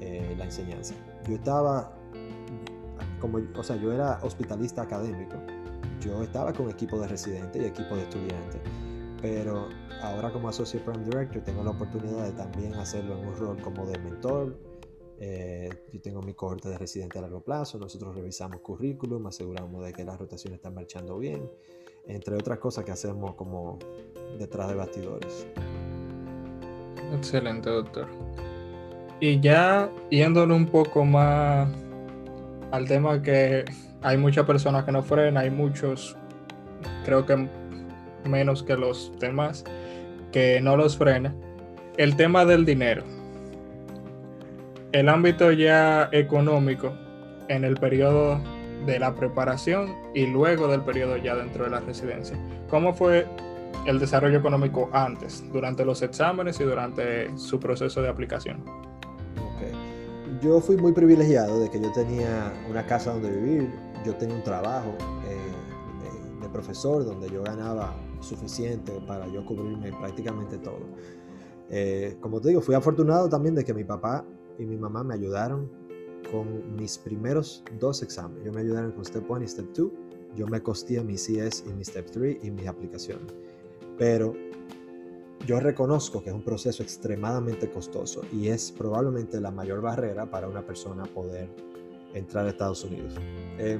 [0.02, 0.94] eh, la enseñanza.
[1.28, 1.98] Yo estaba,
[3.20, 5.36] como, o sea, yo era hospitalista académico,
[6.02, 8.62] yo estaba con equipo de residentes y equipo de estudiantes,
[9.22, 9.70] pero
[10.02, 13.86] ahora como Associate Program Director tengo la oportunidad de también hacerlo en un rol como
[13.86, 14.60] de mentor.
[15.18, 19.94] Eh, yo tengo mi cohorte de residentes a largo plazo, nosotros revisamos currículum, aseguramos de
[19.94, 21.50] que las rotaciones están marchando bien
[22.08, 23.80] entre otras cosas que hacemos como
[24.38, 25.48] detrás de bastidores.
[27.13, 28.08] Excelente, doctor.
[29.20, 31.70] Y ya yéndole un poco más
[32.72, 33.65] al tema que
[34.02, 36.18] hay muchas personas que no frenan, hay muchos,
[37.06, 37.48] creo que
[38.26, 39.63] menos que los demás,
[40.32, 41.36] que no los frenan.
[41.98, 43.04] El tema del dinero.
[44.91, 46.94] El ámbito ya económico
[47.48, 48.39] en el periodo
[48.86, 52.38] de la preparación y luego del periodo ya dentro de la residencia.
[52.69, 53.26] ¿Cómo fue
[53.86, 58.63] el desarrollo económico antes, durante los exámenes y durante su proceso de aplicación?
[60.41, 63.71] Yo fui muy privilegiado de que yo tenía una casa donde vivir,
[64.06, 64.93] yo tenía un trabajo
[65.28, 70.80] eh, de, profesor donde yo ganaba suficiente para yo cubrirme prácticamente todo.
[71.69, 74.24] Eh, como te digo, fui afortunado también de que mi papá
[74.58, 75.69] y mi mamá me ayudaron
[76.32, 78.44] con mis primeros dos exámenes.
[78.46, 79.92] Yo me ayudaron con Step 1 y Step 2.
[80.36, 83.34] Yo me costé mi CS y mi Step 3 y mis aplicaciones.
[83.98, 84.36] Pero
[85.46, 90.48] yo reconozco que es un proceso extremadamente costoso y es probablemente la mayor barrera para
[90.48, 91.50] una persona poder
[92.14, 93.14] entrar a Estados Unidos.
[93.60, 93.80] Em,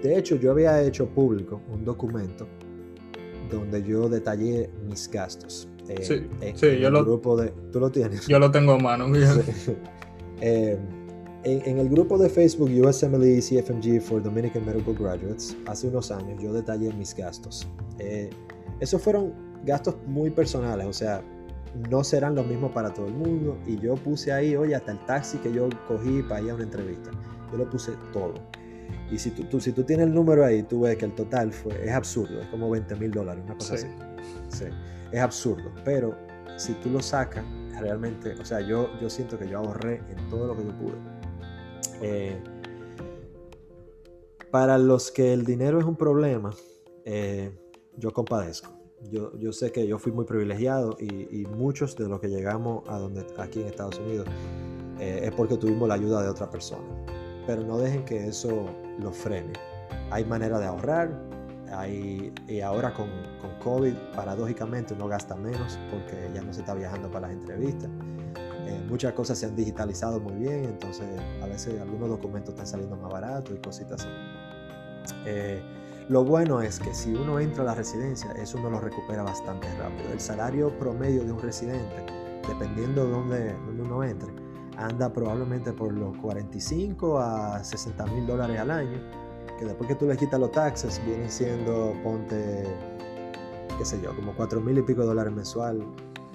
[0.00, 2.46] de hecho, yo había hecho público un documento
[3.50, 5.68] donde yo detallé mis gastos.
[5.88, 8.26] Eh, sí, sí yo lo, grupo de, ¿Tú lo tienes?
[8.26, 9.06] Yo lo tengo a mano.
[10.40, 10.78] Eh,
[11.44, 16.52] en, el grupo de Facebook USMLE CFMG for Dominican Medical Graduates, hace unos años yo
[16.52, 17.68] detallé mis gastos.
[17.98, 18.30] Eh,
[18.80, 21.22] esos fueron gastos muy personales, o sea,
[21.90, 23.58] no serán los mismos para todo el mundo.
[23.66, 26.64] Y yo puse ahí, oye, hasta el taxi que yo cogí para ir a una
[26.64, 27.10] entrevista.
[27.50, 28.34] Yo lo puse todo.
[29.10, 31.84] Y si tú, si tú tienes el número ahí, tú ves que el total fue,
[31.84, 33.86] es absurdo, es como 20 mil dólares, una cosa así.
[34.48, 34.64] Sí,
[35.12, 35.70] es absurdo.
[35.84, 36.16] Pero
[36.56, 37.44] si tú lo sacas,
[37.80, 40.94] realmente, o sea, yo, yo siento que yo ahorré en todo lo que yo pude.
[42.00, 42.42] Eh,
[44.50, 46.50] para los que el dinero es un problema,
[47.04, 47.50] eh,
[47.96, 48.72] yo compadezco.
[49.10, 52.98] Yo, yo, sé que yo fui muy privilegiado y, muchos de los que llegamos a
[52.98, 54.26] donde aquí en Estados Unidos
[54.98, 56.84] eh, es porque tuvimos la ayuda de otra persona.
[57.46, 58.66] Pero no dejen que eso
[58.98, 59.52] lo frene.
[60.10, 61.20] Hay manera de ahorrar,
[62.48, 63.08] y ahora con,
[63.40, 67.90] con, COVID, paradójicamente, uno gasta menos porque ya no se está viajando para las entrevistas.
[68.66, 71.06] Eh, muchas cosas se han digitalizado muy bien, entonces
[71.42, 74.08] a veces algunos documentos están saliendo más baratos y cositas así.
[75.26, 75.62] Eh,
[76.08, 79.68] lo bueno es que si uno entra a la residencia, eso uno lo recupera bastante
[79.78, 80.12] rápido.
[80.12, 82.06] El salario promedio de un residente,
[82.48, 84.32] dependiendo de dónde, dónde uno entre,
[84.76, 88.98] anda probablemente por los 45 a 60 mil dólares al año,
[89.58, 92.64] que después que tú le quitas los taxes vienen siendo, ponte,
[93.78, 95.82] qué sé yo, como 4 mil y pico de dólares mensual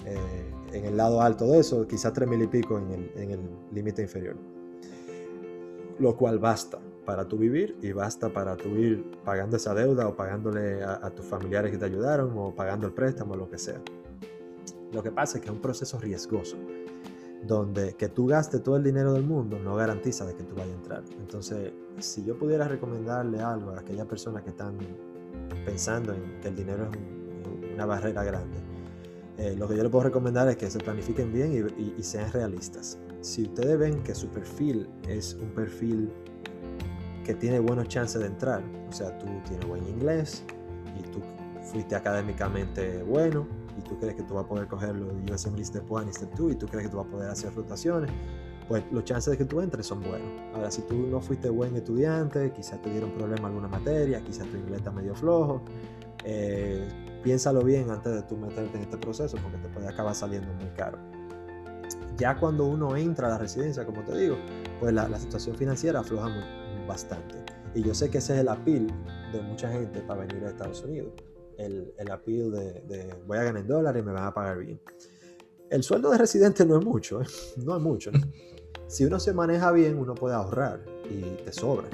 [0.06, 3.40] eh, en el lado alto de eso, quizás 3 mil y pico en el
[3.72, 4.36] límite inferior.
[6.00, 10.16] Lo cual basta para tu vivir y basta para tu ir pagando esa deuda o
[10.16, 13.58] pagándole a, a tus familiares que te ayudaron o pagando el préstamo o lo que
[13.58, 13.82] sea.
[14.92, 16.58] Lo que pasa es que es un proceso riesgoso
[17.44, 20.74] donde que tú gastes todo el dinero del mundo no garantiza de que tú vayas
[20.74, 21.04] a entrar.
[21.20, 24.78] Entonces, si yo pudiera recomendarle algo a aquellas personas que están
[25.66, 28.58] pensando en que el dinero es una barrera grande,
[29.38, 33.00] eh, lo que yo le puedo recomendar es que se planifiquen bien y, sean realistas.
[33.22, 36.12] Si ustedes ven que su perfil es un perfil
[37.24, 40.44] que tiene buenos chances de entrar, o sea, tú tienes buen inglés
[41.00, 41.22] y tú
[41.72, 43.48] fuiste académicamente bueno,
[43.80, 46.34] y tú crees que tú vas a poder coger los USM Step 1 y Step
[46.36, 48.12] 2 y tú crees que tú vas a poder hacer rotaciones,
[48.68, 50.30] pues los chances de que tú entres son buenos.
[50.54, 54.58] Ahora, si tú no fuiste buen estudiante, quizás te dieron problema alguna materia, quizás tu
[54.58, 55.62] inglés está medio flojo,
[56.26, 56.88] eh,
[57.24, 60.70] piénsalo bien antes de tú meterte en este proceso porque te puede acabar saliendo muy
[60.76, 60.98] caro.
[62.18, 64.36] Ya cuando uno entra a la residencia, como te digo,
[64.82, 66.30] pues la, situación financiera afloja
[66.86, 67.36] bastante.
[67.74, 68.88] Y yo sé que ese es el appeal
[69.32, 71.14] de mucha gente para venir a Estados Unidos
[71.60, 74.80] el, el appeal de, voy a ganar dólares y me van a pagar bien.
[75.70, 77.26] El sueldo de residente no es mucho, ¿eh?
[77.58, 78.12] no es mucho.
[78.88, 81.88] Si uno se maneja bien, uno puede ahorrar y te sobra.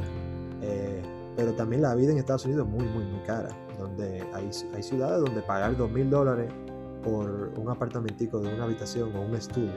[0.61, 1.01] Eh,
[1.36, 3.49] pero también la vida en Estados Unidos es muy, muy, muy cara.
[3.78, 6.49] Donde hay, hay ciudades donde pagar dos mil dólares
[7.03, 9.74] por un apartamentico de una habitación o un estudio,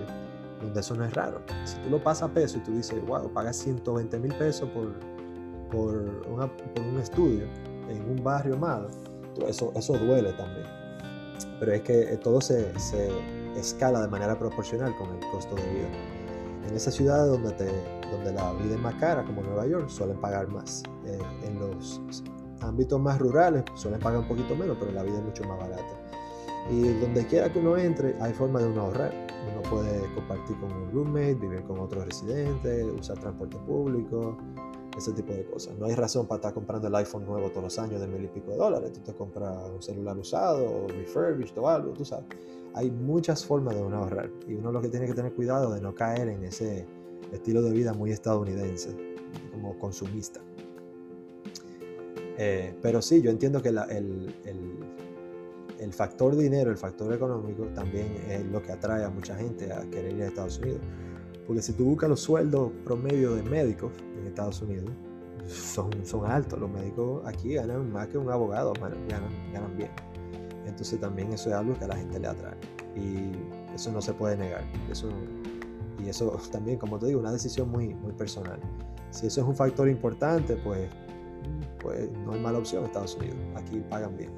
[0.63, 1.43] donde eso no es raro.
[1.65, 4.93] Si tú lo pasas a peso y tú dices, wow, pagas 120 mil pesos por,
[5.73, 7.49] por, por un estudio
[7.89, 8.57] en un barrio
[9.39, 10.67] malo, eso, eso duele también.
[11.61, 13.09] Pero es que eh, todo se, se
[13.57, 15.89] escala de manera proporcional con el costo de vida.
[16.69, 17.67] En esas ciudades donde, te,
[18.11, 20.83] donde la vida es más cara, como Nueva York, suelen pagar más.
[21.07, 22.01] Eh, en los
[22.61, 26.09] ámbitos más rurales suelen pagar un poquito menos, pero la vida es mucho más barata.
[26.71, 29.13] Y donde quiera que uno entre, hay forma de uno ahorrar.
[29.51, 34.37] Uno puede compartir con un roommate, vivir con otros residentes, usar transporte público,
[34.99, 35.77] ese tipo de cosas.
[35.79, 38.29] No hay razón para estar comprando el iPhone nuevo todos los años de mil y
[38.29, 38.93] pico de dólares.
[38.93, 42.27] Tú te compras un celular usado o refurbished o algo, tú sabes.
[42.75, 45.81] Hay muchas formas de uno ahorrar y uno lo que tiene que tener cuidado de
[45.81, 46.87] no caer en ese
[47.33, 48.95] estilo de vida muy estadounidense,
[49.53, 50.41] como consumista.
[52.37, 54.35] Eh, pero sí, yo entiendo que el, el,
[55.79, 59.81] el factor dinero, el factor económico también es lo que atrae a mucha gente a
[59.91, 60.81] querer ir a Estados Unidos.
[61.49, 63.91] Porque si tú buscas los sueldos promedio de médicos
[64.21, 64.91] en Estados Unidos,
[65.49, 66.61] son, son altos.
[66.61, 69.91] Los médicos aquí ganan más que un abogado, ganan, ganan bien.
[70.67, 72.55] Entonces también eso es algo que a la gente le atrae.
[72.95, 74.63] Y eso no se puede negar.
[74.91, 75.09] Eso,
[76.05, 78.61] y eso también, como te digo, una decisión muy, muy personal.
[79.11, 80.91] Si eso es un factor importante, pues,
[81.81, 83.39] pues no hay mala opción Estados Unidos.
[83.57, 84.31] Aquí pagan bien.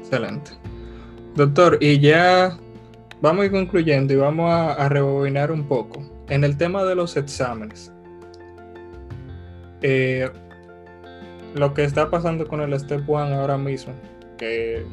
[0.00, 0.50] Excelente.
[1.36, 2.58] Doctor, y ya
[3.22, 6.02] Vamos a ir concluyendo y vamos a, rebobinar un poco.
[6.28, 7.92] En el tema de los exámenes,
[9.82, 10.30] eh,
[11.54, 13.92] lo que está pasando con el Step One ahora mismo,
[14.38, 14.86] que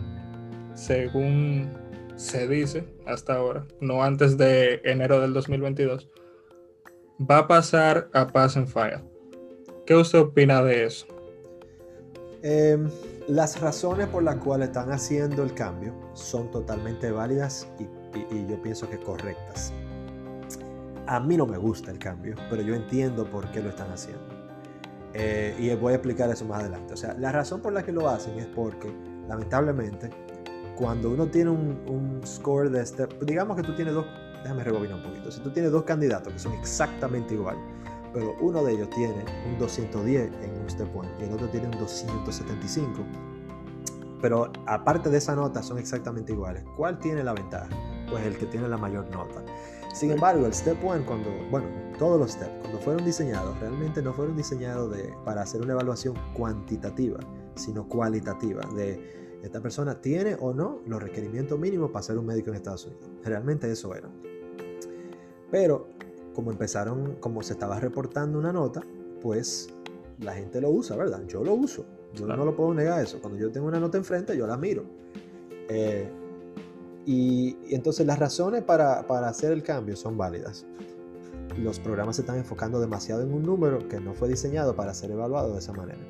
[0.74, 1.70] según
[2.18, 6.10] se dice hasta ahora, no antes de enero del 2022,
[7.20, 9.04] va a pasar a Pass and File.
[9.86, 11.08] ¿Qué usted opina de eso?
[12.44, 12.90] Em,
[13.28, 18.62] las razones por las cuales están haciendo el cambio son totalmente válidas y y, yo
[18.62, 19.74] pienso que correctas.
[21.08, 24.26] A mí no me gusta el cambio, pero yo entiendo por qué lo están haciendo.
[25.14, 26.94] Eh, y voy a explicar eso más adelante.
[26.94, 28.94] O sea, la razón por la que lo hacen es porque,
[29.28, 30.10] lamentablemente,
[30.78, 34.06] cuando uno tiene un, score de este, digamos que tú tienes dos,
[34.44, 37.58] déjame rebobinar un poquito, si tú tienes dos candidatos que son exactamente igual,
[38.14, 41.66] pero uno de ellos tiene un 210 en un step 1 y el otro tiene
[41.68, 43.04] un 275,
[44.22, 47.68] pero aparte de esa nota son exactamente iguales, ¿cuál tiene la ventaja?
[48.10, 49.44] Pues el que tiene la mayor nota.
[49.94, 54.14] Sin embargo, el Step 1, cuando, bueno, todos los steps, cuando fueron diseñados, realmente no
[54.14, 57.20] fueron diseñados de, para hacer una evaluación cuantitativa,
[57.56, 62.50] sino cualitativa, de esta persona tiene o no los requerimientos mínimos para ser un médico
[62.50, 63.10] en Estados Unidos.
[63.24, 64.10] Realmente eso era.
[65.50, 65.88] Pero,
[66.34, 68.82] como empezaron, como se estaba reportando una nota,
[69.22, 69.70] pues
[70.20, 71.24] la gente lo usa, ¿verdad?
[71.28, 71.86] Yo lo uso.
[72.14, 73.20] Yo no lo puedo negar eso.
[73.20, 74.84] Cuando yo tengo una nota enfrente, yo la miro.
[75.70, 76.10] Eh,
[77.08, 80.66] Y, entonces las razones para, para, hacer el cambio son válidas.
[81.58, 85.12] Los programas se están enfocando demasiado en un número que no fue diseñado para ser
[85.12, 86.02] evaluado de esa manera.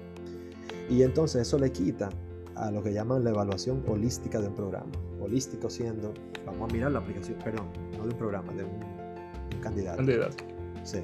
[0.90, 2.10] Y entonces eso le quita
[2.56, 4.92] a lo que llaman la evaluación holística de un programa.
[5.22, 6.16] Holístico siendo,
[6.48, 9.98] vamos a mirar la aplicación, perdón, no de un programa, de un, candidato.
[9.98, 10.36] Candidato.
[10.84, 11.04] Sí.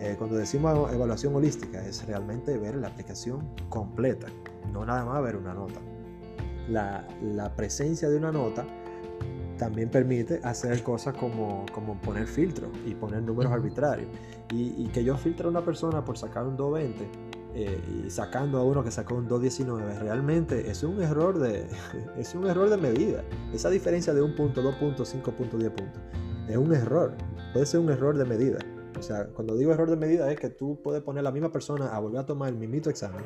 [0.00, 4.26] Eh, cuando decimos evaluación holística es realmente ver la aplicación completa,
[4.72, 5.78] no nada más ver una nota.
[6.68, 8.66] La, la presencia de una nota
[9.58, 14.08] también permite hacer cosas como, como poner filtros y poner números arbitrarios.
[14.52, 18.58] Y, y, que yo filtre a una persona por sacar un 220 eh, y sacando
[18.58, 21.66] a uno que sacó un 2.19, realmente es un error de,
[22.16, 23.24] es un error de medida.
[23.52, 26.00] Esa diferencia de un punto, dos puntos, cinco puntos, diez puntos,
[26.48, 27.14] es un error.
[27.52, 28.58] Puede ser un error de medida.
[28.98, 31.52] O sea, cuando digo error de medida es que tú puedes poner a la misma
[31.52, 33.24] persona a volver a tomar el mismito examen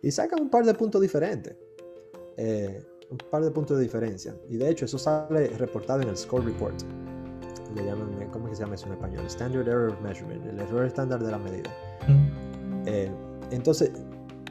[0.00, 1.56] y saca un par de puntos diferentes.
[2.36, 4.34] Eh, un par de puntos de diferencia.
[4.48, 6.74] Y de hecho, eso sale reportado en el Score Report.
[7.74, 9.26] Le llaman, ¿cómo se llama eso en español?
[9.26, 11.70] Standard Error Measurement, el error estándar de la medida.
[12.86, 13.10] Eh,
[13.50, 13.92] entonces,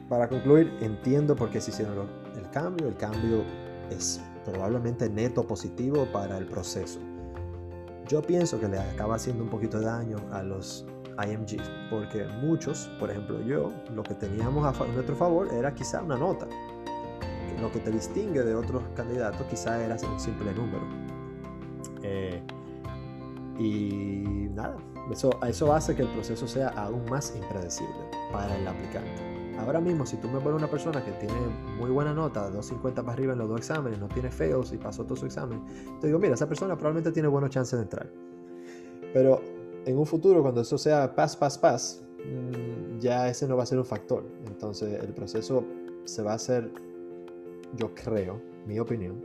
[0.07, 2.07] para concluir, entiendo por qué se hicieron
[2.37, 2.87] el cambio.
[2.87, 3.43] El cambio
[3.89, 6.99] es probablemente neto positivo para el proceso.
[8.07, 10.85] Yo pienso que le acaba haciendo un poquito de daño a los
[11.17, 16.17] IMGs, porque muchos, por ejemplo yo, lo que teníamos a nuestro favor era quizá una
[16.17, 16.47] nota.
[17.61, 20.81] Lo que te distingue de otros candidatos quizá era un simple número.
[22.03, 22.41] Eh,
[23.59, 24.77] y nada,
[25.11, 27.93] eso, eso hace que el proceso sea aún más impredecible
[28.31, 29.31] para el aplicante.
[29.59, 31.35] Ahora mismo, si tú me pones una persona que tiene
[31.77, 35.03] muy buena nota, 250 para arriba en los dos exámenes, no tiene feos y pasó
[35.03, 35.61] todo su examen,
[35.99, 38.09] te digo, mira, esa persona probablemente tiene buenas chances de entrar.
[39.13, 39.41] Pero
[39.85, 43.65] en un futuro, cuando eso sea pas, pas, pas, mm, ya ese no va a
[43.65, 44.25] ser un factor.
[44.47, 45.63] Entonces el proceso
[46.05, 46.71] se va a hacer,
[47.77, 49.21] yo creo, mi opinión,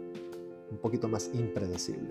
[0.70, 2.10] un poquito más impredecible.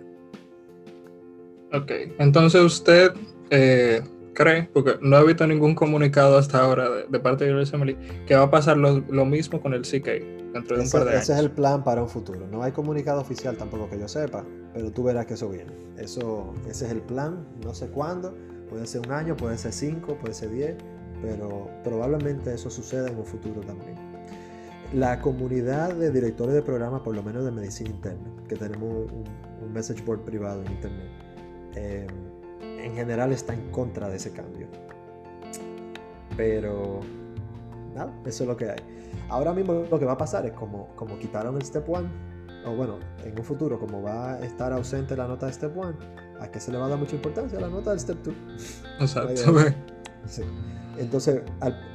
[1.73, 3.13] Ok, entonces usted
[3.49, 4.01] eh,
[4.33, 8.43] cree, porque no he visto ningún comunicado hasta ahora de, parte de USMLE, que va
[8.43, 11.23] a pasar lo, mismo con el CK dentro de un par de años.
[11.23, 12.47] Ese es el plan para un futuro.
[12.47, 15.73] No hay comunicado oficial tampoco que yo sepa, pero tú verás que eso viene.
[15.97, 18.36] Eso, ese es el plan, no sé cuándo,
[18.69, 20.75] puede ser un año, puede ser cinco, puede ser diez,
[21.21, 24.05] pero probablemente eso suceda en un futuro también.
[24.93, 29.73] La comunidad de directores de programas, por lo menos de medicina interna, que tenemos un
[29.73, 31.25] message board privado en internet,
[31.75, 32.07] Em,
[32.61, 34.67] en general está en contra de ese cambio.
[36.38, 37.01] Pero
[37.93, 38.79] nada, eso es lo que hay.
[39.29, 42.09] Ahora mismo lo que va a pasar es como, como quitaron el Step 1,
[42.65, 45.93] o bueno, en un futuro, como va a estar ausente la nota de Step 1,
[46.39, 47.57] ¿a qué se le va a dar mucha importancia?
[47.57, 48.36] A la nota del Step 2.
[48.99, 49.53] Exacto.
[50.97, 51.41] Entonces,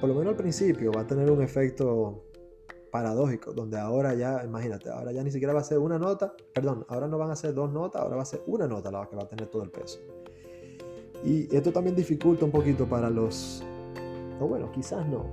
[0.00, 2.24] por lo menos al principio va a tener un efecto
[2.90, 6.84] paradójico, donde ahora ya, imagínate, ahora ya ni siquiera va a ser una nota, perdón,
[6.88, 9.16] ahora no van a ser dos notas, ahora va a ser una nota la que
[9.16, 10.00] va a tener todo el peso.
[11.24, 13.62] Y esto también dificulta un poquito para los,
[14.40, 15.26] o bueno, quizás no,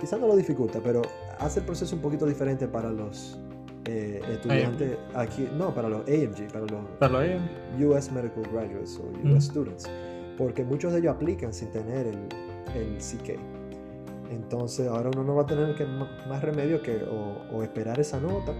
[0.00, 1.02] quizás no lo dificulta, pero
[1.38, 3.38] hace el proceso un poquito diferente para los
[3.86, 7.40] eh, estudiantes aquí, no, para los AMG, para los, para
[7.78, 9.90] US Medical Graduates o US Students,
[10.38, 12.18] porque muchos de ellos aplican sin tener el,
[12.74, 13.49] el CK.
[14.30, 15.76] Entonces ahora uno no va a tener
[16.28, 18.52] más remedio que o, esperar esa nota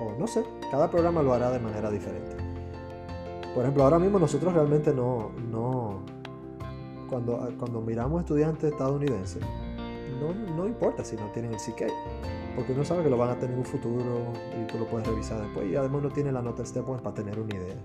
[0.00, 2.36] o no sé, cada programa lo hará de manera diferente.
[3.54, 6.00] Por ejemplo, ahora mismo nosotros realmente no, no
[7.08, 9.42] cuando, cuando miramos estudiantes estadounidenses,
[10.20, 11.90] no, no importa si no tienen el CK,
[12.54, 15.06] porque uno sabe que lo van a tener en un futuro y tú lo puedes
[15.06, 17.76] revisar después y además no tiene la nota Step para tener una idea.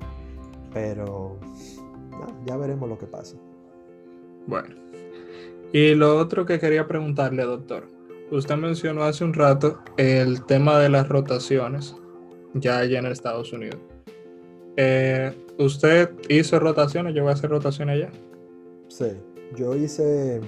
[0.73, 1.37] Pero
[2.45, 3.35] ya veremos lo que pasa.
[4.47, 4.90] Bueno,
[5.73, 7.87] y lo otro que quería preguntarle, doctor,
[8.31, 11.95] usted mencionó hace un rato el tema de las rotaciones,
[12.53, 13.79] ya allá en Estados Unidos.
[14.77, 17.13] Eh, ¿Usted hizo rotaciones?
[17.13, 18.11] ¿Llegó a hacer rotaciones allá?
[18.87, 19.11] Sí,
[19.55, 20.41] yo hice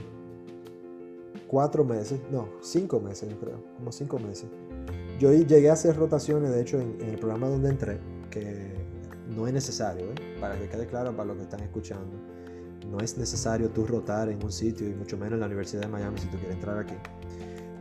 [1.48, 4.48] cuatro meses, no, cinco meses, yo creo, como cinco meses.
[5.20, 8.00] Yo llegué a hacer rotaciones, de hecho, en, el programa donde entré,
[8.30, 8.74] que
[9.36, 10.38] no es necesario, ¿eh?
[10.42, 12.34] para que quede claro para los que están escuchando
[12.90, 15.88] no es necesario tú rotar en un sitio y mucho menos en la Universidad de
[15.88, 16.96] Miami si tú quieres entrar aquí.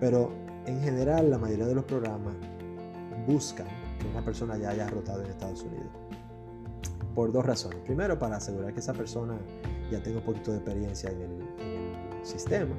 [0.00, 0.32] Pero
[0.66, 2.34] en general la mayoría de los programas
[3.26, 3.66] buscan
[3.98, 5.86] que una persona ya haya rotado en Estados Unidos.
[7.14, 7.78] Por dos razones.
[7.84, 9.38] Primero, para asegurar que esa persona
[9.90, 11.42] ya tenga un poquito de experiencia en el,
[12.22, 12.74] sistema,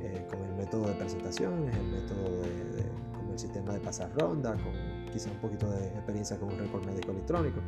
[0.00, 2.82] eh, con el método de presentaciones, el método de,
[3.16, 4.72] con el sistema de pasar ronda, con
[5.12, 7.60] quizá un poquito de experiencia con un récord médico electrónico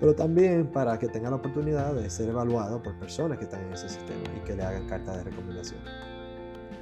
[0.00, 3.72] pero también para que tenga la oportunidad de ser evaluado por personas que están en
[3.72, 5.80] ese sistema y que le hagan carta de recomendación.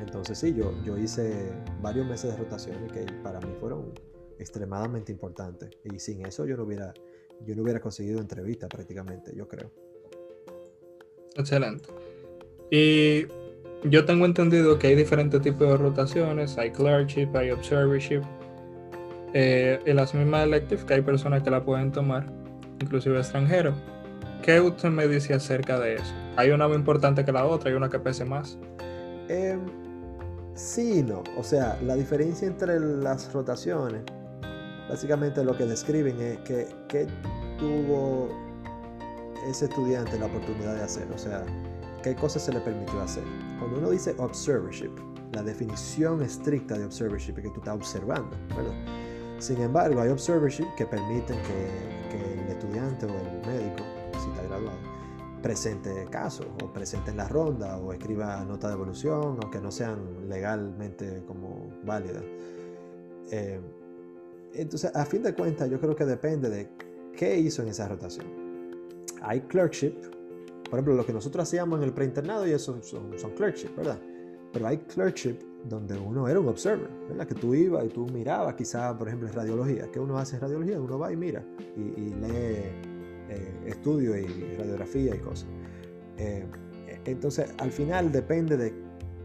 [0.00, 3.92] Entonces sí, yo, yo hice varios meses de rotación y que para mí fueron
[4.38, 5.70] extremadamente importante.
[5.84, 6.92] Y sin eso yo no hubiera,
[7.46, 9.70] yo no hubiera conseguido entrevista prácticamente, yo creo.
[11.36, 11.88] Excelente.
[12.70, 13.26] Y
[13.88, 18.22] yo tengo entendido que hay diferentes tipos de rotaciones, hay clerkship, hay observership.
[19.32, 22.32] Eh, las mismas electives que hay personas que la pueden tomar,
[22.80, 23.74] inclusive extranjeros.
[24.42, 26.12] ¿Qué usted me dice acerca de eso?
[26.36, 27.70] ¿Hay una más importante que la otra?
[27.70, 28.58] ¿Hay una que pese más?
[29.28, 29.58] Eh,
[30.54, 31.22] sí no.
[31.38, 34.02] O sea, la diferencia entre las rotaciones,
[34.88, 37.06] básicamente lo que describen es que, que
[37.58, 38.28] tuvo
[39.48, 41.06] ese estudiante la oportunidad de hacer.
[41.14, 41.44] O sea,
[42.02, 43.24] qué cosas se le permitió hacer.
[43.58, 44.90] Cuando uno dice observership,
[45.32, 48.74] la definición estricta de observership es que tú estás observando, ¿verdad?
[49.38, 52.03] Sin embargo, hay observership que permiten que,
[52.74, 53.84] estudiante o el médico,
[54.20, 54.78] si está graduado,
[55.42, 60.28] presente casos o presente en la ronda o escriba nota de evolución, aunque no sean
[60.28, 62.24] legalmente como válidas.
[63.30, 63.60] Eh,
[64.54, 66.68] entonces, a fin de cuentas, yo creo que depende de
[67.16, 68.26] qué hizo en esa rotación.
[69.22, 69.94] Hay clerkship,
[70.64, 73.98] por ejemplo, lo que nosotros hacíamos en el preinternado y eso son, son clerkship, ¿verdad?
[74.52, 77.26] Pero hay clerkship donde uno era un observer, ¿verdad?
[77.26, 79.90] Que tú ibas y tú mirabas, quizá, por ejemplo, en radiología.
[79.90, 80.80] ¿Qué uno hace en radiología?
[80.80, 81.42] Uno va y mira
[81.76, 82.84] y, lee
[83.28, 85.48] eh, estudio y radiografía y cosas.
[86.18, 86.46] Eh,
[87.06, 88.74] entonces, al final depende de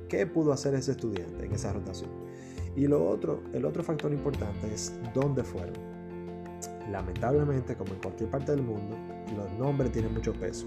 [0.07, 2.09] qué pudo hacer ese estudiante en esa rotación.
[2.75, 5.73] Y lo otro, el otro factor importante es dónde fueron.
[6.89, 8.97] Lamentablemente, como en cualquier parte del mundo,
[9.35, 10.65] los nombres tienen mucho peso.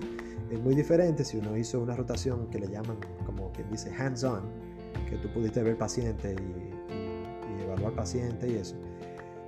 [0.51, 4.43] Es muy diferente si uno hizo una rotación que le llaman, como quien dice, hands-on,
[5.09, 8.77] que tú pudiste ver paciente y, y, y evaluar paciente y eso.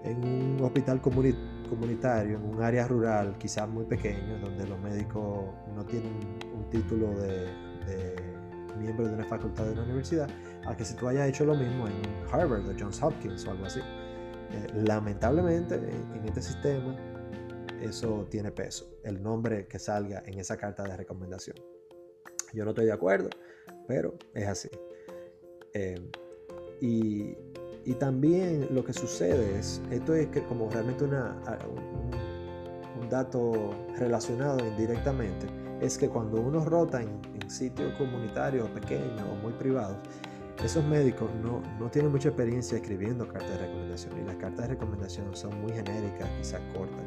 [0.04, 5.84] En un hospital comunitario, en un área rural, quizás muy pequeño, donde los médicos no
[5.86, 6.12] tienen
[6.54, 7.46] un título de,
[7.86, 8.14] de
[8.78, 10.28] miembro de una facultad de una universidad,
[10.66, 13.66] a que si tú hayas hecho lo mismo en Harvard o Johns Hopkins o algo
[13.66, 13.80] así.
[13.80, 16.94] Eh, lamentablemente, en, en, este sistema,
[17.80, 21.56] eso tiene peso, el nombre que salga en esa carta de recomendación.
[22.52, 23.30] Yo no estoy de acuerdo,
[23.88, 24.68] pero es así.
[25.76, 26.00] Eh,
[26.80, 27.34] y,
[27.84, 31.36] y, también lo que sucede es, esto es que como realmente una,
[33.00, 35.46] un, dato relacionado indirectamente,
[35.80, 39.96] es que cuando uno rota en, en sitios comunitarios pequeños o muy privados,
[40.64, 44.74] esos médicos no, no, tienen mucha experiencia escribiendo cartas de recomendación y las cartas de
[44.74, 47.04] recomendación son muy genéricas, quizás cortas.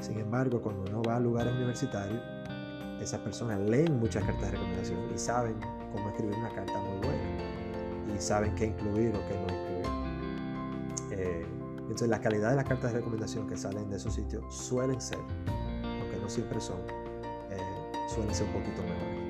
[0.00, 2.20] Sin embargo, cuando uno va a lugares universitarios,
[3.00, 5.54] esas personas leen muchas cartas de recomendación y saben
[5.92, 7.19] cómo escribir una carta muy buena
[8.20, 9.80] saben qué incluir o qué no incluir.
[11.12, 11.46] Eh,
[11.80, 15.18] entonces, la calidad de las cartas de recomendación que salen de esos sitios suelen ser,
[15.82, 16.78] aunque no siempre son,
[17.50, 17.58] eh,
[18.14, 19.20] suelen ser un poquito mejores.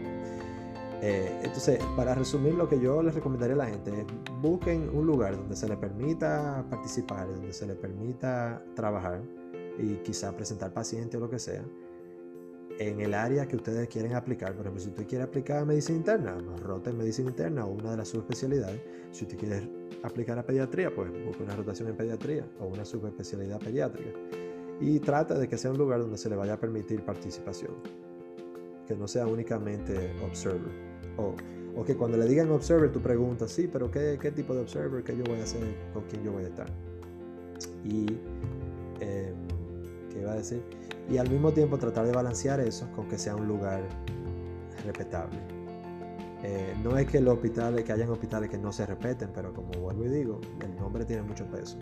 [1.03, 4.07] Eh, entonces, para resumir, lo que yo les recomendaría a la gente es
[4.43, 9.23] busquen un lugar donde se les permita participar, donde se les permita trabajar
[9.79, 11.65] y quizá presentar pacientes o lo que sea,
[12.81, 14.55] en el área que ustedes quieren aplicar.
[14.55, 17.99] Por ejemplo, si usted quiere aplicar medicina interna, rota en medicina interna o una de
[17.99, 18.81] las subespecialidades.
[19.13, 19.71] Si usted quiere
[20.03, 24.19] aplicar a pediatría, pues busque una rotación en pediatría o una subespecialidad pediátrica.
[24.81, 27.73] Y trata de que sea un lugar donde se le vaya a permitir participación,
[28.87, 30.73] que no sea únicamente observer.
[31.19, 31.35] O,
[31.77, 35.05] o, que cuando le digan observer, tú preguntas, sí, pero ¿qué, qué tipo de observer?
[35.05, 35.61] ¿Qué yo voy a hacer?
[35.93, 36.69] ¿Con quién yo voy a estar?
[37.85, 38.07] Y,
[39.01, 39.35] eh,
[40.11, 40.63] ¿qué iba a decir?
[41.11, 43.83] Y al mismo tiempo tratar de balancear eso con que sea un lugar
[44.85, 45.39] respetable.
[46.43, 49.71] Eh, no es que los hospitales, que hayan hospitales que no se respeten, pero como
[49.73, 51.77] vuelvo y digo, el nombre tiene mucho peso.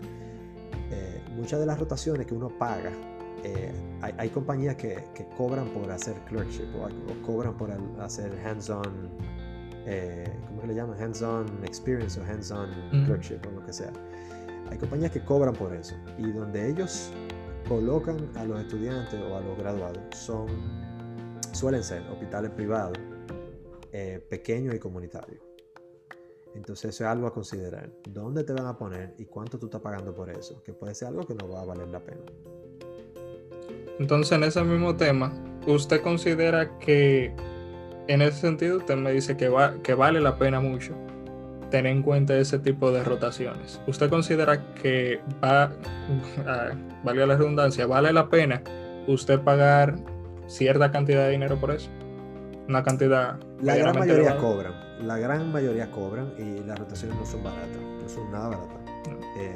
[0.91, 2.91] Eh, muchas de las rotaciones que uno paga
[3.43, 3.71] eh,
[4.01, 9.09] hay, hay, compañías que, que, cobran por hacer clerkship o, o cobran por hacer hands-on,
[9.85, 11.01] eh, ¿cómo le llaman?
[11.01, 13.05] Hands-on experience o hands-on mm.
[13.05, 13.91] clerkship o lo que sea.
[14.69, 17.11] Hay compañías que cobran por eso y donde ellos
[17.69, 20.47] colocan a los estudiantes o a los graduados son,
[21.53, 22.97] suelen ser hospitales privados,
[23.91, 25.39] eh, pequeños y comunitarios.
[26.55, 27.91] Entonces eso es algo a considerar.
[28.09, 30.63] ¿Dónde te van a poner y cuánto tú estás pagando por eso?
[30.63, 32.21] Que puede ser algo que no va a valer la pena.
[33.99, 35.31] Entonces, en ese mismo tema,
[35.67, 37.35] ¿usted considera que
[38.07, 40.95] en ese sentido usted me dice que, va, que vale la pena mucho
[41.69, 43.81] tener en cuenta ese tipo de rotaciones?
[43.87, 48.61] ¿Usted considera que va, uh, valga la redundancia, vale la pena
[49.07, 49.95] usted pagar
[50.47, 51.89] cierta cantidad de dinero por eso?
[52.67, 53.39] Una cantidad.
[53.61, 54.41] La gran mayoría elevada?
[54.41, 54.73] cobran,
[55.07, 58.79] la gran mayoría cobran y las rotaciones no son baratas, no son nada baratas.
[59.09, 59.17] No.
[59.41, 59.55] Eh,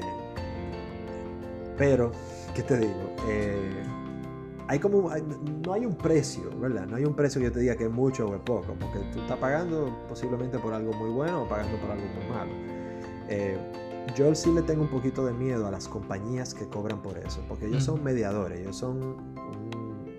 [1.78, 2.12] pero,
[2.56, 3.16] ¿qué te digo?
[3.28, 3.84] Eh,
[4.68, 5.10] hay como,
[5.66, 6.86] no hay un precio, ¿verdad?
[6.88, 9.00] No hay un precio que yo te diga que es mucho o es poco, porque
[9.12, 12.52] tú estás pagando posiblemente por algo muy bueno o pagando por algo muy malo.
[13.30, 13.58] Eh,
[14.16, 17.44] yo sí le tengo un poquito de miedo a las compañías que cobran por eso,
[17.48, 18.04] porque ellos son Ujú.
[18.04, 20.14] mediadores, ellos son, un-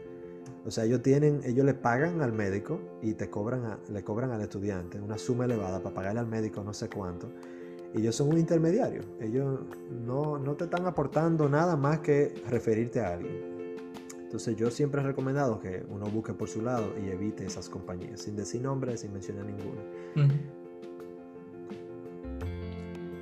[0.66, 4.30] o sea, ellos tienen, ellos le pagan al médico y te cobran, a- le cobran
[4.30, 7.28] al estudiante una suma elevada para pagarle al médico no sé cuánto.
[7.95, 9.61] Y ellos son un intermediario, ellos
[10.05, 13.53] no, no te están aportando nada más que referirte a alguien.
[14.35, 18.20] Entonces yo siempre he recomendado que uno busque por su lado y evite esas compañías,
[18.22, 19.80] sin decir nombres, sin mencionar ninguna.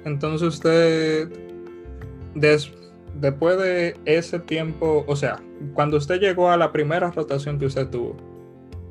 [0.06, 1.28] Entonces usted,
[2.34, 2.72] des-
[3.20, 5.38] después de ese tiempo, o sea,
[5.74, 8.16] cuando usted llegó a la primera rotación que usted tuvo,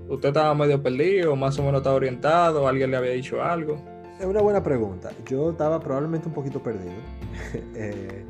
[0.07, 3.81] ¿usted estaba medio perdido, más o menos estaba orientado, alguien le había dicho algo?
[4.19, 5.09] Es una buena pregunta.
[5.27, 6.93] Yo estaba probablemente un poquito perdido.
[7.73, 8.23] Eh,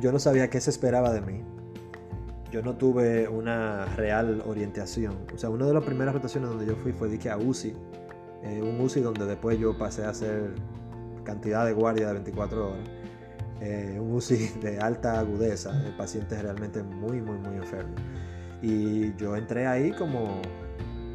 [0.00, 1.40] yo no sabía qué se esperaba de mí.
[2.52, 5.16] Yo no tuve una real orientación.
[5.34, 7.74] O sea, una de las primeras rotaciones donde yo fui fue de que a UCI.
[8.44, 10.50] eh, un UCI donde después yo pasé a hacer
[11.24, 12.88] cantidad de guardia de 24 horas.
[13.60, 17.94] Eh, un UCI de alta agudeza, el paciente es realmente muy, muy, muy enfermo.
[18.60, 20.42] Y yo entré ahí como,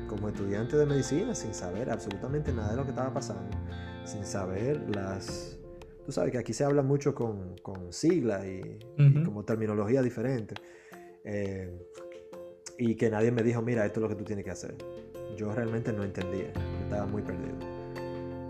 [0.08, 3.56] como estudiante de medicina sin saber absolutamente nada de lo que estaba pasando,
[4.06, 5.58] sin saber las...
[6.06, 8.62] Tú sabes que aquí se habla mucho con, con siglas y,
[8.98, 9.26] y Ujú.
[9.26, 10.56] como terminología diferente.
[11.30, 11.70] Eh,
[12.78, 14.76] y que nadie me dijo, mira, esto es lo que tú tienes que hacer.
[15.36, 16.54] Yo realmente no entendía,
[16.84, 17.56] estaba muy perdido.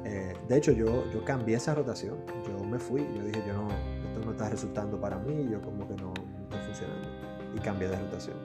[0.06, 2.18] Eh, de hecho, yo, yo cambié esa rotación,
[2.48, 3.68] yo me fui, yo dije, yo no,
[4.06, 7.08] esto no está resultando para mí, yo como que no, no está funcionando.
[7.56, 8.38] Y cambié de rotación.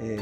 [0.00, 0.18] Eh,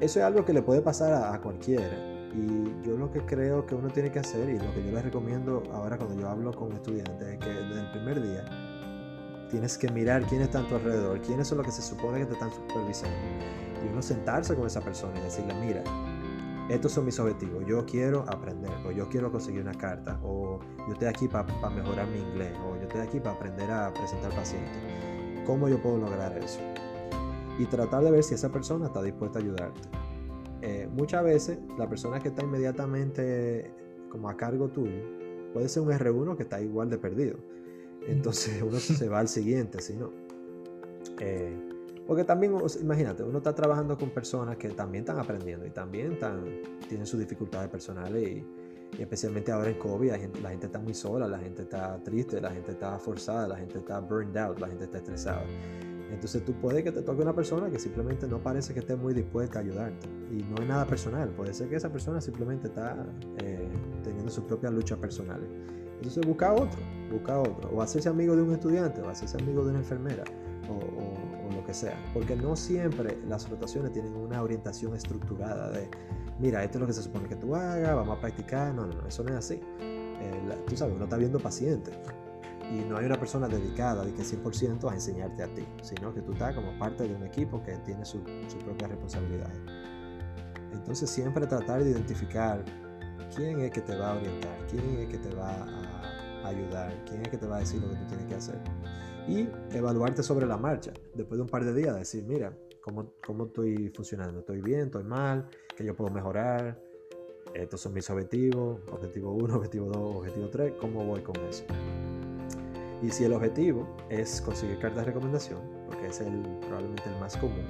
[0.00, 1.96] eso es algo que le puede pasar a, a cualquiera.
[2.34, 5.04] Y yo lo que creo que uno tiene que hacer, y lo que yo les
[5.04, 8.44] recomiendo ahora cuando yo hablo con estudiantes, es que desde el primer día
[9.50, 12.26] tienes que mirar quién está a tu alrededor, quiénes son los que se supone que
[12.26, 13.16] te están supervisando.
[13.84, 15.82] Y uno sentarse con esa persona y decirle, mira,
[16.68, 20.92] estos son mis objetivos, yo quiero aprender, o yo quiero conseguir una carta, o yo
[20.92, 24.78] estoy aquí para mejorar mi inglés, o yo estoy aquí para aprender a presentar pacientes.
[25.46, 26.60] ¿Cómo yo puedo lograr eso?
[27.58, 29.88] Y tratar de ver si esa persona está dispuesta a ayudarte.
[30.62, 33.74] Eh, muchas veces la persona que está inmediatamente
[34.10, 35.02] como a cargo tuyo
[35.52, 37.38] puede ser un R1 que está igual de perdido.
[38.06, 40.10] Entonces uno se va al siguiente, si no.
[41.18, 41.56] Eh,
[42.06, 46.44] porque también, imagínate, uno está trabajando con personas que también están aprendiendo y también están,
[46.88, 48.44] tienen sus dificultades personales y,
[48.98, 52.02] y especialmente ahora en COVID, la gente, la gente está muy sola, la gente está
[52.02, 55.44] triste, la gente está forzada, la gente está burned out, la gente está estresada.
[56.10, 59.14] Entonces tú puede que te toque una persona que simplemente no parece que esté muy
[59.14, 60.08] dispuesta a ayudarte.
[60.30, 63.06] Y no es nada personal, puede ser que esa persona simplemente está
[63.38, 63.68] eh,
[64.02, 65.48] teniendo sus propias luchas personales.
[66.00, 66.80] Entonces busca otro,
[67.12, 67.70] busca otro.
[67.70, 70.24] O hacerse amigo de un estudiante, o hacerse amigo de una enfermera,
[70.68, 71.94] o, o- o lo que sea.
[72.14, 75.88] Porque no siempre las rotaciones tienen una orientación estructurada de,
[76.38, 78.74] mira, esto es lo que se supone que tú hagas, vamos a practicar.
[78.74, 79.60] No, no, no, eso no es así.
[79.80, 81.94] Eh, la- tú sabes, uno está viendo pacientes
[82.72, 86.22] y no hay una persona dedicada de que 100% a enseñarte a ti, sino que
[86.22, 89.50] tú estás como parte de un equipo que tiene su, su propia responsabilidad.
[90.72, 92.64] Entonces siempre tratar de identificar
[93.34, 95.89] quién es que te va a orientar, quién es que te va a
[96.50, 98.58] ayudar, quién es que te va a decir lo que tú tienes que hacer.
[99.28, 103.46] Y evaluarte sobre la marcha, después de un par de días, decir, mira, ¿cómo, cómo
[103.46, 104.40] estoy funcionando?
[104.40, 104.86] ¿Estoy bien?
[104.86, 105.48] ¿Estoy mal?
[105.76, 106.80] ¿Qué yo puedo mejorar?
[107.54, 111.64] Estos son mis objetivos, objetivo 1, objetivo 2, objetivo 3, ¿cómo voy con eso?
[113.02, 117.36] Y si el objetivo es conseguir cartas de recomendación, porque es el, probablemente el más
[117.36, 117.64] común,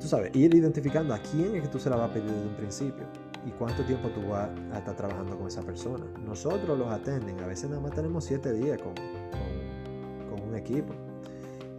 [0.00, 2.46] tú sabes, ir identificando a quién es que tú se la vas a pedir desde
[2.46, 3.06] un principio
[3.44, 6.04] y cuánto tiempo tú vas a estar trabajando con esa persona.
[6.24, 10.92] Nosotros los atenden, a veces nada más tenemos siete días con, con, un equipo.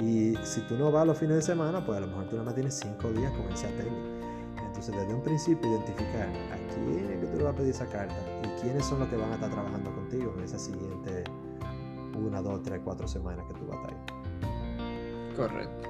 [0.04, 2.46] Y si tú no vas los fines de semana, pues a lo mejor tú nada
[2.46, 4.24] más tienes cinco días con ese attending.
[4.66, 7.86] Entonces, desde un principio, identificar a quién es que tú le vas a pedir esa
[7.86, 11.24] carta y quiénes son los que van a estar trabajando contigo en esa siguiente
[12.16, 15.36] una, dos, tres, cuatro semanas que tú vas a estar ahí.
[15.36, 15.90] Correcto.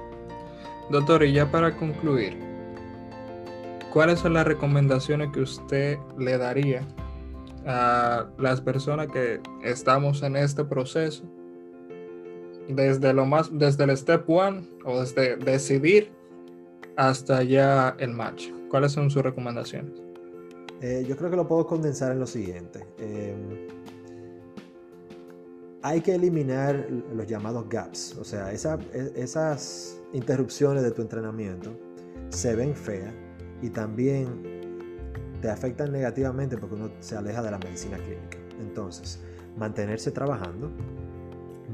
[0.90, 2.53] Doctor, y ya para concluir,
[3.94, 6.82] ¿cuáles son las recomendaciones que usted le daría
[7.64, 11.24] a las personas que estamos en este proceso?
[12.68, 16.10] Desde lo más, desde el step one o desde decidir
[16.96, 18.48] hasta ya el match.
[18.68, 19.92] ¿Cuáles son sus recomendaciones?
[20.80, 22.84] Eh, yo creo que lo puedo condensar en lo siguiente.
[22.98, 23.68] Eh,
[25.82, 31.70] hay que eliminar los llamados gaps, o sea, esa- e- esas interrupciones de tu entrenamiento
[32.30, 33.12] se ven feas
[33.62, 34.54] y también
[35.40, 38.38] te afectan negativamente porque uno se aleja de la medicina clínica.
[38.60, 39.20] Entonces,
[39.56, 40.70] mantenerse trabajando,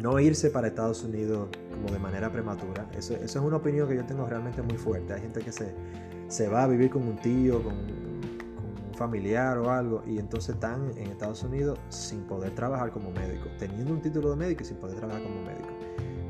[0.01, 3.97] no irse para Estados Unidos como de manera prematura, eso, eso es una opinión que
[3.97, 5.13] yo tengo realmente muy fuerte.
[5.13, 5.75] Hay gente que se,
[6.29, 10.55] se va a vivir con un tío, con, con un familiar o algo y entonces
[10.55, 14.67] están en Estados Unidos sin poder trabajar como médico, teniendo un título de médico y
[14.67, 15.69] sin poder trabajar como médico.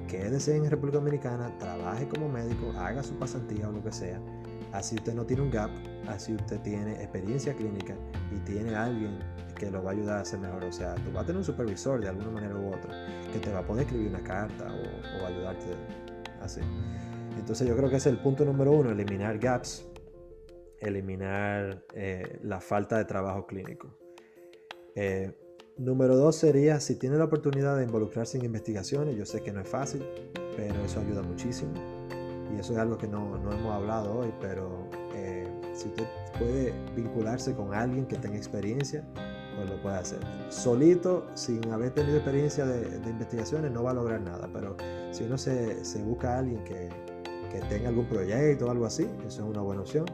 [0.09, 4.21] Quédese en República Dominicana, trabaje como médico, haga su pasantía o lo que sea.
[4.73, 5.71] Así usted no tiene un gap,
[6.09, 7.97] así usted tiene experiencia clínica
[8.35, 9.19] y tiene alguien
[9.59, 10.65] que lo va a ayudar a ser mejor.
[10.65, 13.53] O sea, tú vas a tener un supervisor de alguna manera u otra que te
[13.53, 15.67] va a poder escribir una carta o, ayudarte
[16.41, 16.61] así.
[17.39, 19.87] Entonces yo creo que ese es el punto número uno, eliminar gaps,
[20.79, 23.89] eliminar eh, la falta de trabajo clínico.
[24.95, 25.33] Eh,
[25.77, 29.61] número dos sería, si tiene la oportunidad de involucrarse en investigaciones, yo sé que no
[29.61, 30.05] es fácil,
[30.57, 31.73] pero eso ayuda muchísimo.
[32.55, 36.07] Y eso es algo que no, no hemos hablado hoy, pero eh, si usted
[36.39, 39.05] puede vincularse con alguien que tenga experiencia,
[39.57, 40.21] pues lo puede hacer.
[40.49, 44.77] Solito, sin haber tenido experiencia de, investigaciones, no va a lograr nada, pero
[45.13, 46.89] si uno se, se busca a alguien que,
[47.51, 50.07] que tenga algún proyecto o algo así, eso es una buena opción.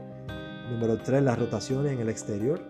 [0.71, 2.61] Número tres, las rotaciones en el exterior.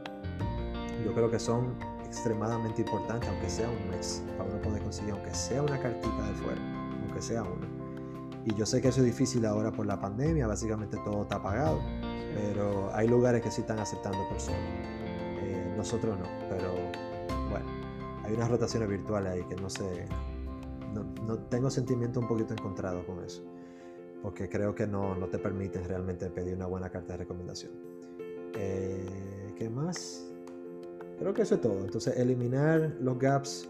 [1.04, 5.34] Yo creo que son extremadamente importantes, aunque sea un mes, para uno poder conseguir, aunque
[5.34, 6.60] sea una cartita de fuera,
[7.02, 7.75] aunque sea una.
[8.46, 11.80] Y yo sé que eso es difícil ahora por la pandemia, básicamente todo está apagado,
[12.34, 14.60] pero hay lugares que sí están aceptando personas.
[15.42, 16.72] Eh, nosotros no, pero
[17.50, 17.66] bueno,
[18.24, 20.06] hay unas rotaciones virtuales ahí que no sé,
[20.94, 23.42] no, no tengo sentimiento un poquito encontrado con eso
[24.26, 27.70] porque creo que no, no te permiten realmente pedir una buena carta de recomendación.
[28.54, 30.26] Eh, ¿Qué más?
[31.18, 31.78] Creo que eso es todo.
[31.84, 33.68] Entonces, eliminar los gaps,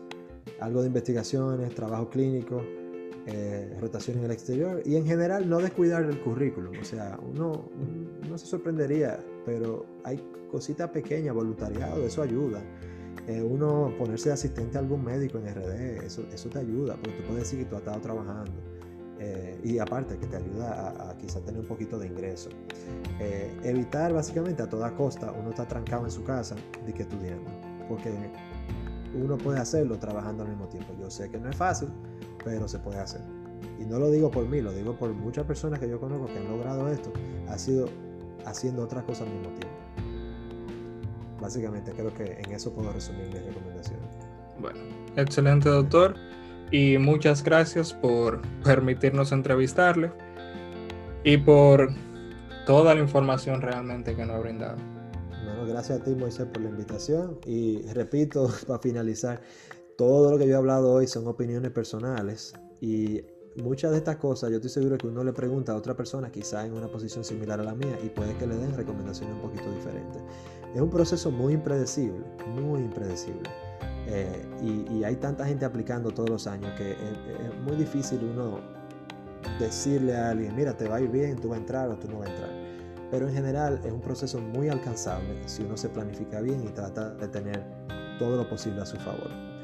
[0.58, 2.62] algo de investigaciones, trabajo clínico,
[3.28, 6.74] eh, rotación en el exterior y en general no descuidar el currículum.
[6.80, 7.68] O sea, uno,
[8.28, 12.62] no se sorprendería, pero hay cositas pequeñas, voluntariado, eso ayuda.
[13.26, 17.18] Eh, uno ponerse de asistente a algún médico en RD, eso, eso te ayuda, porque
[17.18, 18.52] tú puedes decir que tú has estado trabajando.
[19.18, 22.50] Eh, y aparte que te ayuda a, a tener un poquito de ingreso.
[23.64, 26.54] Evitar básicamente a toda costa uno está trancado en su casa
[26.84, 27.50] de que estudiando,
[27.88, 28.12] porque
[29.16, 30.94] uno puede hacerlo trabajando al mismo tiempo.
[31.00, 31.88] Yo sé que no es fácil,
[32.46, 33.20] pero se puede hacer.
[33.80, 36.38] Y no lo digo por mí, lo digo por muchas personas que yo conozco que
[36.38, 37.12] han logrado esto,
[37.48, 37.88] ha sido
[38.44, 39.76] haciendo otras cosas al mismo tiempo.
[41.40, 44.08] Básicamente creo que en eso puedo resumir mis recomendaciones.
[44.60, 44.78] Bueno,
[45.16, 46.14] excelente doctor
[46.70, 50.12] y muchas gracias por permitirnos entrevistarle
[51.24, 51.88] y por
[52.64, 54.76] toda la información realmente que nos ha brindado.
[55.44, 59.40] Bueno, gracias a ti Moisés por la invitación y repito para finalizar,
[59.96, 63.22] todo lo que yo he hablado hoy son opiniones personales y
[63.62, 66.66] muchas de estas cosas yo estoy seguro que uno le pregunta a otra persona quizá
[66.66, 69.70] en una posición similar a la mía y puede que le den recomendaciones un poquito
[69.70, 70.22] diferentes.
[70.74, 73.48] Es un proceso muy impredecible, muy impredecible.
[74.08, 78.60] Eh, y, hay tanta gente aplicando todos los años que es, es, muy difícil uno
[79.58, 82.08] decirle a alguien, mira, te va a ir bien, tú vas a entrar o tú
[82.08, 82.50] no vas a entrar.
[83.10, 87.14] Pero en general es un proceso muy alcanzable si uno se planifica bien y trata
[87.14, 87.64] de tener
[88.18, 89.55] todo lo posible a su favor.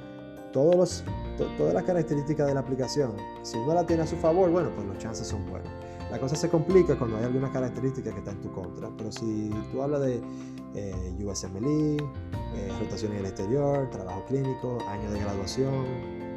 [0.53, 1.05] Todos los,
[1.39, 4.71] to, todas las características de la aplicación, si uno la tiene a su favor, bueno,
[4.75, 5.69] pues los chances son buenos.
[6.11, 9.51] La cosa se complica cuando hay alguna característica que está en tu contra, pero si
[9.73, 10.21] tú hablas de
[10.75, 15.87] eh, USMLE, eh, rotación en el exterior, trabajo clínico, año de graduación,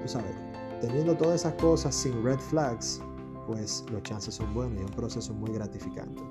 [0.02, 0.32] tú sabes,
[0.80, 3.02] teniendo todas esas cosas sin red flags,
[3.48, 6.22] pues los chances son buenos y es un proceso muy gratificante.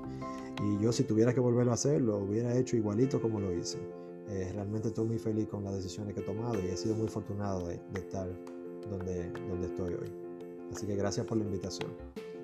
[0.63, 3.77] Y yo si tuviera que volverlo a hacer, lo hubiera hecho igualito como lo hice.
[4.29, 7.07] Eh, realmente estoy muy feliz con las decisiones que he tomado y he sido muy
[7.07, 8.27] afortunado de, de estar
[8.89, 10.11] donde, donde estoy hoy.
[10.71, 11.91] Así que gracias por la invitación.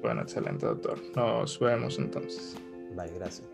[0.01, 0.99] Bueno, excelente doctor.
[1.15, 2.55] Nos vemos entonces.
[2.95, 3.47] Bye, gracias.